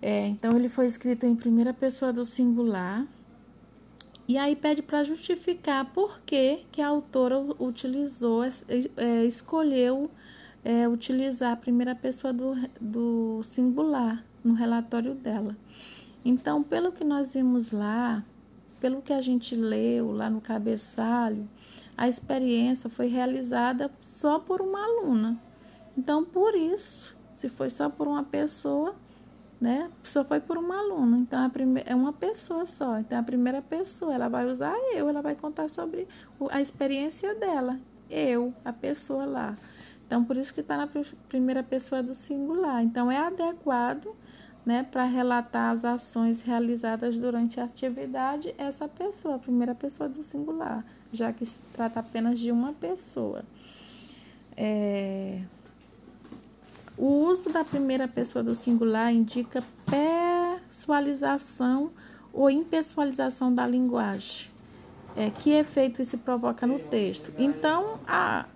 É, 0.00 0.28
então, 0.28 0.56
ele 0.56 0.68
foi 0.68 0.86
escrito 0.86 1.26
em 1.26 1.34
primeira 1.34 1.74
pessoa 1.74 2.12
do 2.12 2.24
singular. 2.24 3.04
E 4.28 4.36
aí 4.36 4.56
pede 4.56 4.82
para 4.82 5.04
justificar 5.04 5.84
por 5.92 6.20
que, 6.20 6.64
que 6.72 6.82
a 6.82 6.88
autora 6.88 7.38
utilizou, 7.60 8.42
é, 8.44 9.24
escolheu 9.24 10.10
é, 10.64 10.88
utilizar 10.88 11.52
a 11.52 11.56
primeira 11.56 11.94
pessoa 11.94 12.32
do, 12.32 12.56
do 12.80 13.40
singular 13.44 14.24
no 14.42 14.54
relatório 14.54 15.14
dela. 15.14 15.56
Então, 16.24 16.60
pelo 16.60 16.90
que 16.90 17.04
nós 17.04 17.34
vimos 17.34 17.70
lá, 17.70 18.24
pelo 18.80 19.00
que 19.00 19.12
a 19.12 19.22
gente 19.22 19.54
leu 19.54 20.10
lá 20.10 20.28
no 20.28 20.40
cabeçalho, 20.40 21.48
a 21.96 22.08
experiência 22.08 22.90
foi 22.90 23.06
realizada 23.06 23.88
só 24.02 24.40
por 24.40 24.60
uma 24.60 24.84
aluna. 24.84 25.40
Então, 25.96 26.24
por 26.24 26.56
isso, 26.56 27.16
se 27.32 27.48
foi 27.48 27.70
só 27.70 27.88
por 27.88 28.08
uma 28.08 28.24
pessoa, 28.24 28.92
né? 29.60 29.90
Só 30.04 30.24
foi 30.24 30.40
por 30.40 30.58
uma 30.58 30.78
aluna. 30.78 31.18
Então, 31.18 31.44
a 31.44 31.48
primeira, 31.48 31.90
é 31.90 31.94
uma 31.94 32.12
pessoa 32.12 32.66
só. 32.66 32.98
Então, 32.98 33.18
a 33.18 33.22
primeira 33.22 33.62
pessoa, 33.62 34.14
ela 34.14 34.28
vai 34.28 34.50
usar 34.50 34.74
eu, 34.94 35.08
ela 35.08 35.22
vai 35.22 35.34
contar 35.34 35.68
sobre 35.68 36.06
a 36.50 36.60
experiência 36.60 37.34
dela. 37.34 37.78
Eu, 38.10 38.54
a 38.64 38.72
pessoa 38.72 39.24
lá. 39.24 39.56
Então, 40.06 40.24
por 40.24 40.36
isso 40.36 40.54
que 40.54 40.60
está 40.60 40.76
na 40.76 40.88
primeira 41.28 41.62
pessoa 41.62 42.02
do 42.02 42.14
singular. 42.14 42.82
Então, 42.82 43.10
é 43.10 43.18
adequado 43.18 44.14
né, 44.64 44.82
para 44.82 45.04
relatar 45.04 45.72
as 45.72 45.84
ações 45.84 46.42
realizadas 46.42 47.16
durante 47.16 47.60
a 47.60 47.64
atividade, 47.64 48.52
essa 48.58 48.88
pessoa, 48.88 49.36
a 49.36 49.38
primeira 49.38 49.76
pessoa 49.76 50.08
do 50.08 50.24
singular, 50.24 50.84
já 51.12 51.32
que 51.32 51.46
se 51.46 51.62
trata 51.72 52.00
apenas 52.00 52.38
de 52.38 52.50
uma 52.50 52.72
pessoa. 52.72 53.44
É... 54.56 55.40
O 56.98 57.26
uso 57.26 57.50
da 57.50 57.62
primeira 57.64 58.08
pessoa 58.08 58.42
do 58.42 58.54
singular 58.54 59.12
indica 59.12 59.62
pessoalização 60.66 61.90
ou 62.32 62.50
impessoalização 62.50 63.54
da 63.54 63.66
linguagem. 63.66 64.48
É, 65.16 65.30
que 65.30 65.50
efeito 65.50 66.02
isso 66.02 66.18
provoca 66.18 66.66
no 66.66 66.78
texto? 66.78 67.32
Então, 67.38 67.98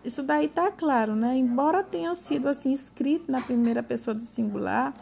isso 0.05 0.23
daí 0.23 0.45
está 0.45 0.71
claro, 0.71 1.15
né? 1.17 1.35
Embora 1.37 1.83
tenha 1.83 2.15
sido 2.15 2.49
assim 2.49 2.71
escrito 2.73 3.33
na 3.33 3.41
primeira 3.41 3.83
pessoa 3.83 4.15
do 4.15 4.23
singular, 4.23 4.93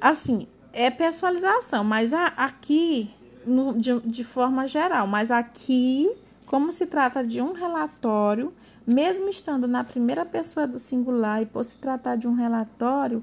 assim, 0.00 0.48
é 0.72 0.90
pessoalização, 0.90 1.84
mas 1.84 2.12
a, 2.12 2.26
aqui, 2.26 3.10
no, 3.46 3.78
de, 3.78 4.00
de 4.00 4.24
forma 4.24 4.66
geral, 4.66 5.06
mas 5.06 5.30
aqui, 5.30 6.10
como 6.46 6.72
se 6.72 6.86
trata 6.86 7.24
de 7.24 7.40
um 7.40 7.52
relatório, 7.52 8.52
mesmo 8.86 9.28
estando 9.28 9.66
na 9.68 9.84
primeira 9.84 10.24
pessoa 10.24 10.66
do 10.66 10.78
singular 10.78 11.42
e 11.42 11.46
por 11.46 11.64
se 11.64 11.76
tratar 11.76 12.16
de 12.16 12.26
um 12.26 12.34
relatório, 12.34 13.22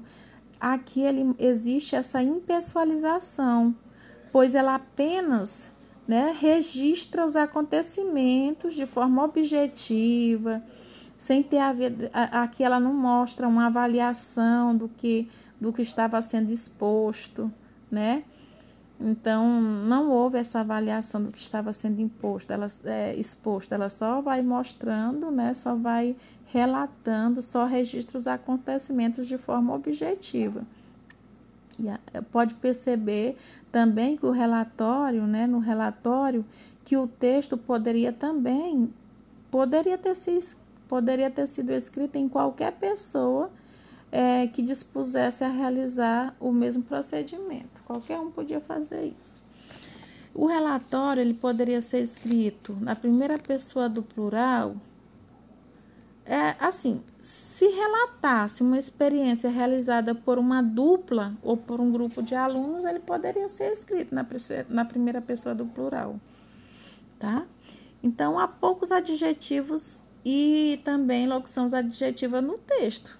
aqui 0.60 1.02
ele, 1.02 1.34
existe 1.38 1.94
essa 1.94 2.22
impessoalização, 2.22 3.74
pois 4.32 4.54
ela 4.54 4.74
apenas 4.76 5.72
né, 6.06 6.34
registra 6.40 7.26
os 7.26 7.36
acontecimentos 7.36 8.74
de 8.74 8.86
forma 8.86 9.24
objetiva, 9.24 10.62
sem 11.18 11.42
ter 11.42 11.58
a 11.58 11.72
ver, 11.72 12.10
aqui 12.12 12.62
ela 12.62 12.80
não 12.80 12.94
mostra 12.94 13.46
uma 13.48 13.66
avaliação 13.66 14.74
do 14.74 14.88
que 14.88 15.28
do 15.60 15.72
que 15.72 15.82
estava 15.82 16.22
sendo 16.22 16.52
exposto, 16.52 17.50
né? 17.90 18.22
Então, 19.00 19.60
não 19.60 20.10
houve 20.10 20.38
essa 20.38 20.60
avaliação 20.60 21.22
do 21.22 21.30
que 21.30 21.40
estava 21.40 21.72
sendo 21.72 22.00
imposto, 22.00 22.52
ela, 22.52 22.66
é, 22.84 23.14
exposto, 23.14 23.72
ela 23.72 23.88
só 23.88 24.20
vai 24.20 24.42
mostrando, 24.42 25.30
né? 25.30 25.54
Só 25.54 25.76
vai 25.76 26.16
relatando, 26.46 27.40
só 27.40 27.64
registra 27.64 28.18
os 28.18 28.26
acontecimentos 28.26 29.28
de 29.28 29.38
forma 29.38 29.72
objetiva. 29.72 30.62
E 31.78 31.88
a, 31.88 31.98
pode 32.32 32.54
perceber 32.54 33.36
também 33.70 34.16
que 34.16 34.26
o 34.26 34.32
relatório, 34.32 35.22
né? 35.28 35.46
No 35.46 35.60
relatório, 35.60 36.44
que 36.84 36.96
o 36.96 37.06
texto 37.06 37.56
poderia 37.56 38.12
também, 38.12 38.92
poderia 39.48 39.96
ter, 39.96 40.16
se, 40.16 40.56
poderia 40.88 41.30
ter 41.30 41.46
sido 41.46 41.70
escrito 41.70 42.16
em 42.16 42.28
qualquer 42.28 42.72
pessoa 42.72 43.48
é, 44.38 44.46
que 44.46 44.62
dispusesse 44.62 45.42
a 45.42 45.48
realizar 45.48 46.34
o 46.38 46.52
mesmo 46.52 46.82
procedimento. 46.82 47.82
Qualquer 47.84 48.20
um 48.20 48.30
podia 48.30 48.60
fazer 48.60 49.14
isso. 49.18 49.40
O 50.32 50.46
relatório 50.46 51.20
ele 51.20 51.34
poderia 51.34 51.80
ser 51.80 52.00
escrito 52.00 52.76
na 52.80 52.94
primeira 52.94 53.36
pessoa 53.38 53.88
do 53.88 54.02
plural. 54.02 54.76
É 56.24 56.54
assim, 56.60 57.02
se 57.20 57.66
relatasse 57.66 58.62
uma 58.62 58.78
experiência 58.78 59.50
realizada 59.50 60.14
por 60.14 60.38
uma 60.38 60.62
dupla 60.62 61.34
ou 61.42 61.56
por 61.56 61.80
um 61.80 61.90
grupo 61.90 62.22
de 62.22 62.34
alunos, 62.34 62.84
ele 62.84 63.00
poderia 63.00 63.48
ser 63.48 63.72
escrito 63.72 64.14
na, 64.14 64.24
na 64.68 64.84
primeira 64.84 65.20
pessoa 65.20 65.54
do 65.54 65.66
plural, 65.66 66.16
tá? 67.18 67.44
Então, 68.02 68.38
há 68.38 68.46
poucos 68.46 68.92
adjetivos 68.92 70.04
e 70.24 70.80
também 70.84 71.26
locuções 71.26 71.74
adjetivas 71.74 72.44
no 72.44 72.58
texto. 72.58 73.18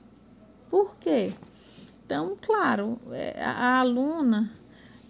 Por 0.70 0.96
quê? 0.96 1.32
Então, 2.04 2.36
claro, 2.40 2.98
é, 3.10 3.42
a 3.42 3.80
aluna, 3.80 4.50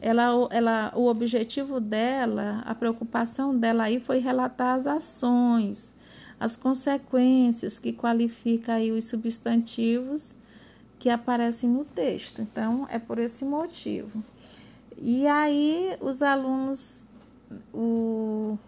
ela, 0.00 0.48
ela, 0.50 0.92
o 0.94 1.06
objetivo 1.06 1.80
dela, 1.80 2.62
a 2.64 2.74
preocupação 2.74 3.56
dela 3.56 3.84
aí 3.84 4.00
foi 4.00 4.18
relatar 4.18 4.74
as 4.74 4.86
ações, 4.86 5.94
as 6.38 6.56
consequências 6.56 7.78
que 7.78 7.92
qualifica 7.92 8.74
aí 8.74 8.92
os 8.92 9.04
substantivos 9.04 10.34
que 10.98 11.08
aparecem 11.08 11.70
no 11.70 11.84
texto. 11.84 12.42
Então, 12.42 12.86
é 12.90 12.98
por 12.98 13.18
esse 13.18 13.44
motivo. 13.44 14.22
E 15.00 15.26
aí, 15.26 15.96
os 16.00 16.22
alunos, 16.22 17.06
o, 17.72 18.58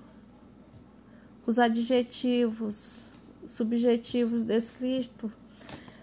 os 1.47 1.59
adjetivos 1.59 3.09
subjetivos 3.47 4.43
descritos 4.43 5.33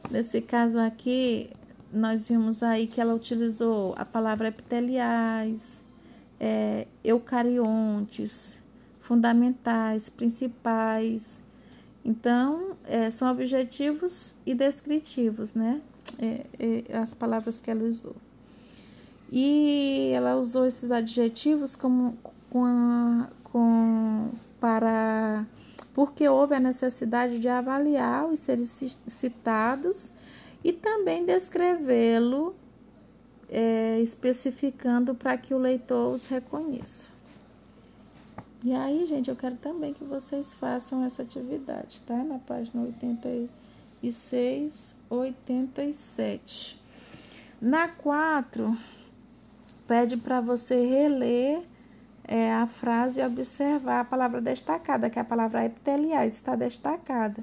Nesse 0.10 0.42
caso 0.42 0.80
aqui, 0.80 1.50
nós 1.92 2.28
vimos 2.28 2.64
aí 2.64 2.88
que 2.88 3.02
ela 3.02 3.14
utilizou 3.14 3.94
a 3.98 4.06
palavra 4.06 4.48
epiteliais, 4.48 5.82
é, 6.40 6.88
eucariontes, 7.04 8.58
fundamentais, 9.02 10.10
principais. 10.10 11.42
Então, 12.06 12.78
é, 12.86 13.10
são 13.10 13.30
objetivos 13.32 14.36
e 14.46 14.54
descritivos, 14.54 15.54
né? 15.54 15.82
É, 16.20 16.46
é, 16.58 16.98
as 16.98 17.14
palavras 17.14 17.60
que 17.60 17.70
ela 17.70 17.84
usou. 17.84 18.16
E 19.30 20.12
ela 20.14 20.38
usou 20.38 20.66
esses 20.66 20.90
adjetivos 20.90 21.76
como 21.76 22.18
com, 22.50 22.66
a, 22.66 23.28
com 23.44 24.30
para 24.60 25.46
porque 25.98 26.30
houve 26.30 26.54
a 26.54 26.60
necessidade 26.60 27.40
de 27.40 27.48
avaliar 27.48 28.28
os 28.28 28.42
seres 28.42 28.70
citados 29.08 30.12
e 30.64 30.72
também 30.72 31.26
descrevê-lo, 31.26 32.56
é, 33.50 34.00
especificando 34.00 35.16
para 35.16 35.36
que 35.40 35.56
o 35.56 35.58
leitor 35.58 36.14
os 36.14 36.28
reconheça. 36.28 37.10
E 38.64 38.76
aí, 38.76 39.08
gente, 39.08 39.32
eu 39.32 39.36
quero 39.36 39.56
também 39.56 39.92
que 39.92 40.04
vocês 40.04 40.54
façam 40.54 41.04
essa 41.04 41.24
atividade, 41.24 42.00
tá? 42.06 42.24
Na 42.24 42.38
página 42.38 42.84
86, 42.84 44.96
87. 45.10 46.80
Na 47.60 47.88
4, 47.88 48.78
pede 49.88 50.16
para 50.16 50.42
você 50.42 50.76
reler 50.76 51.64
é, 52.28 52.54
a 52.54 52.68
frase 52.68 53.24
observar 53.24 54.02
a 54.02 54.06
palavra 54.06 54.42
destacada, 54.42 55.10
que 55.10 55.18
é 55.18 55.22
a 55.22 55.26
palavra 55.26 55.66
epiteliais, 55.66 56.34
está 56.34 56.56
destacada. 56.56 57.42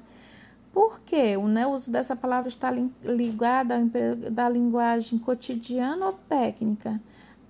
Por 0.71 0.99
quê? 1.01 1.37
O 1.37 1.47
né, 1.47 1.65
uso 1.65 1.89
dessa 1.89 2.15
palavra 2.15 2.49
está 2.49 2.69
ligado 2.69 3.73
emprego 3.73 4.29
da 4.29 4.47
linguagem 4.47 5.17
cotidiana 5.17 6.07
ou 6.07 6.13
técnica? 6.13 6.99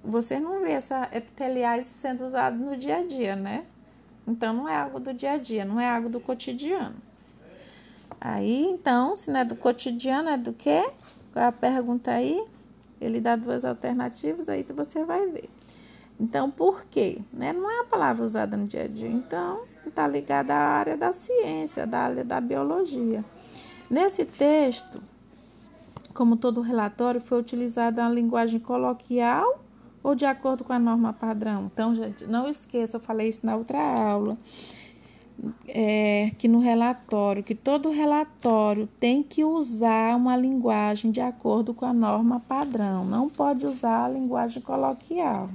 Você 0.03 0.39
não 0.39 0.61
vê 0.61 0.73
essa 0.73 1.09
epiteliais 1.11 1.87
sendo 1.87 2.23
usado 2.23 2.55
no 2.55 2.77
dia 2.77 2.97
a 2.97 3.03
dia, 3.03 3.35
né? 3.35 3.65
Então 4.27 4.53
não 4.53 4.69
é 4.69 4.75
algo 4.75 4.99
do 4.99 5.13
dia 5.13 5.31
a 5.31 5.37
dia, 5.37 5.65
não 5.65 5.79
é 5.79 5.89
algo 5.89 6.07
do 6.07 6.19
cotidiano. 6.19 6.95
Aí, 8.21 8.63
então, 8.63 9.15
se 9.15 9.31
não 9.31 9.39
é 9.39 9.45
do 9.45 9.55
cotidiano, 9.55 10.29
é 10.29 10.37
do 10.37 10.53
quê? 10.53 10.87
Qual 11.33 11.43
é 11.43 11.47
a 11.47 11.51
pergunta 11.51 12.11
aí? 12.11 12.43
Ele 13.01 13.19
dá 13.19 13.35
duas 13.35 13.65
alternativas, 13.65 14.47
aí 14.47 14.63
você 14.63 15.03
vai 15.03 15.25
ver. 15.27 15.49
Então, 16.19 16.49
por 16.49 16.85
quê? 16.85 17.19
Né? 17.33 17.51
Não 17.51 17.69
é 17.69 17.81
a 17.81 17.83
palavra 17.83 18.23
usada 18.23 18.55
no 18.55 18.65
dia 18.65 18.83
a 18.83 18.87
dia. 18.87 19.09
Então, 19.09 19.61
está 19.85 20.07
ligada 20.07 20.53
à 20.53 20.57
área 20.57 20.97
da 20.97 21.11
ciência, 21.11 21.85
da 21.85 21.99
área 21.99 22.23
da 22.23 22.39
biologia. 22.39 23.23
Nesse 23.89 24.25
texto, 24.25 25.01
como 26.13 26.37
todo 26.37 26.61
relatório, 26.61 27.19
foi 27.19 27.39
utilizada 27.39 28.01
uma 28.01 28.09
linguagem 28.09 28.59
coloquial 28.59 29.59
ou 30.01 30.15
de 30.15 30.25
acordo 30.25 30.63
com 30.63 30.71
a 30.71 30.79
norma 30.79 31.11
padrão. 31.11 31.65
Então, 31.65 31.93
gente, 31.93 32.25
não 32.25 32.47
esqueça, 32.47 32.97
eu 32.97 33.01
falei 33.01 33.27
isso 33.27 33.45
na 33.45 33.55
outra 33.55 33.79
aula, 33.79 34.37
é, 35.67 36.31
que 36.37 36.47
no 36.47 36.59
relatório, 36.59 37.43
que 37.43 37.55
todo 37.55 37.89
relatório 37.89 38.87
tem 38.99 39.21
que 39.21 39.43
usar 39.43 40.15
uma 40.15 40.37
linguagem 40.37 41.11
de 41.11 41.19
acordo 41.19 41.73
com 41.73 41.85
a 41.85 41.93
norma 41.93 42.39
padrão. 42.39 43.03
Não 43.03 43.27
pode 43.29 43.65
usar 43.65 44.05
a 44.05 44.09
linguagem 44.09 44.61
coloquial 44.61 45.49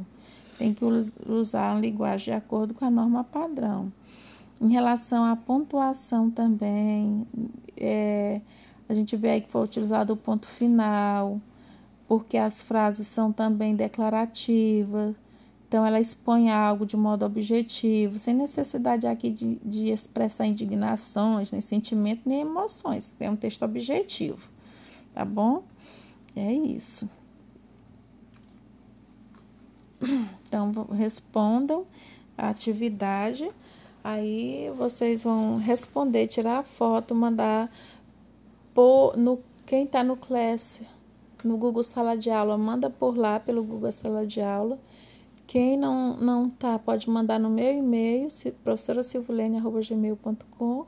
tem 0.61 0.75
que 0.75 0.85
usar 1.27 1.75
a 1.75 1.81
linguagem 1.81 2.27
de 2.27 2.33
acordo 2.33 2.75
com 2.75 2.85
a 2.85 2.90
norma 2.90 3.25
padrão. 3.25 3.90
Em 4.61 4.68
relação 4.68 5.25
à 5.25 5.35
pontuação 5.35 6.31
também, 6.31 7.27
é, 7.79 8.42
a 8.87 8.92
gente 8.92 9.16
vê 9.16 9.31
aí 9.31 9.40
que 9.40 9.51
foi 9.51 9.64
utilizado 9.64 10.12
o 10.12 10.16
ponto 10.18 10.46
final, 10.46 11.40
porque 12.07 12.37
as 12.37 12.61
frases 12.61 13.07
são 13.07 13.33
também 13.33 13.75
declarativas, 13.75 15.16
então 15.66 15.87
ela 15.87 15.99
expõe 15.99 16.51
algo 16.51 16.85
de 16.85 16.94
modo 16.94 17.25
objetivo, 17.25 18.18
sem 18.18 18.35
necessidade 18.35 19.07
aqui 19.07 19.31
de, 19.31 19.55
de 19.64 19.88
expressar 19.88 20.46
indignações, 20.46 21.51
nem 21.51 21.62
sentimento, 21.62 22.29
nem 22.29 22.42
emoções. 22.42 23.14
É 23.18 23.31
um 23.31 23.37
texto 23.37 23.62
objetivo, 23.62 24.46
tá 25.14 25.25
bom? 25.25 25.62
É 26.37 26.53
isso. 26.53 27.09
Então, 30.48 30.72
respondam 30.92 31.84
a 32.36 32.48
atividade, 32.48 33.48
aí 34.02 34.72
vocês 34.76 35.22
vão 35.22 35.58
responder, 35.58 36.26
tirar 36.26 36.58
a 36.60 36.62
foto, 36.62 37.14
mandar 37.14 37.70
por, 38.74 39.14
no, 39.16 39.38
quem 39.66 39.84
está 39.84 40.02
no 40.02 40.16
Class, 40.16 40.80
no 41.44 41.58
Google 41.58 41.82
Sala 41.82 42.16
de 42.16 42.30
Aula, 42.30 42.56
manda 42.56 42.88
por 42.88 43.14
lá, 43.16 43.38
pelo 43.38 43.62
Google 43.62 43.92
Sala 43.92 44.26
de 44.26 44.40
Aula. 44.40 44.78
Quem 45.46 45.76
não, 45.76 46.16
não 46.16 46.48
tá, 46.48 46.78
pode 46.78 47.10
mandar 47.10 47.38
no 47.38 47.50
meu 47.50 47.78
e-mail, 47.78 48.28
professorasilvolene.gmail.com 48.64 50.86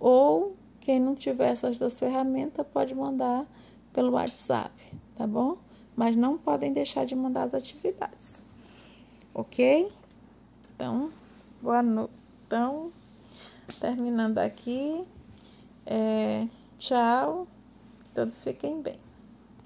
ou 0.00 0.56
quem 0.80 0.98
não 0.98 1.14
tiver 1.14 1.52
essas 1.52 1.78
duas 1.78 1.96
ferramentas 1.98 2.66
pode 2.66 2.94
mandar 2.94 3.46
pelo 3.92 4.12
WhatsApp, 4.12 4.72
tá 5.14 5.26
bom? 5.26 5.58
Mas 5.94 6.16
não 6.16 6.38
podem 6.38 6.72
deixar 6.72 7.04
de 7.04 7.14
mandar 7.14 7.42
as 7.44 7.52
atividades 7.54 8.47
ok? 9.38 9.88
Então, 10.74 11.12
boa 11.62 11.80
noite. 11.80 12.12
Então, 12.44 12.90
terminando 13.78 14.38
aqui, 14.38 15.06
é, 15.86 16.48
tchau, 16.80 17.46
todos 18.12 18.42
fiquem 18.42 18.82
bem. 18.82 19.07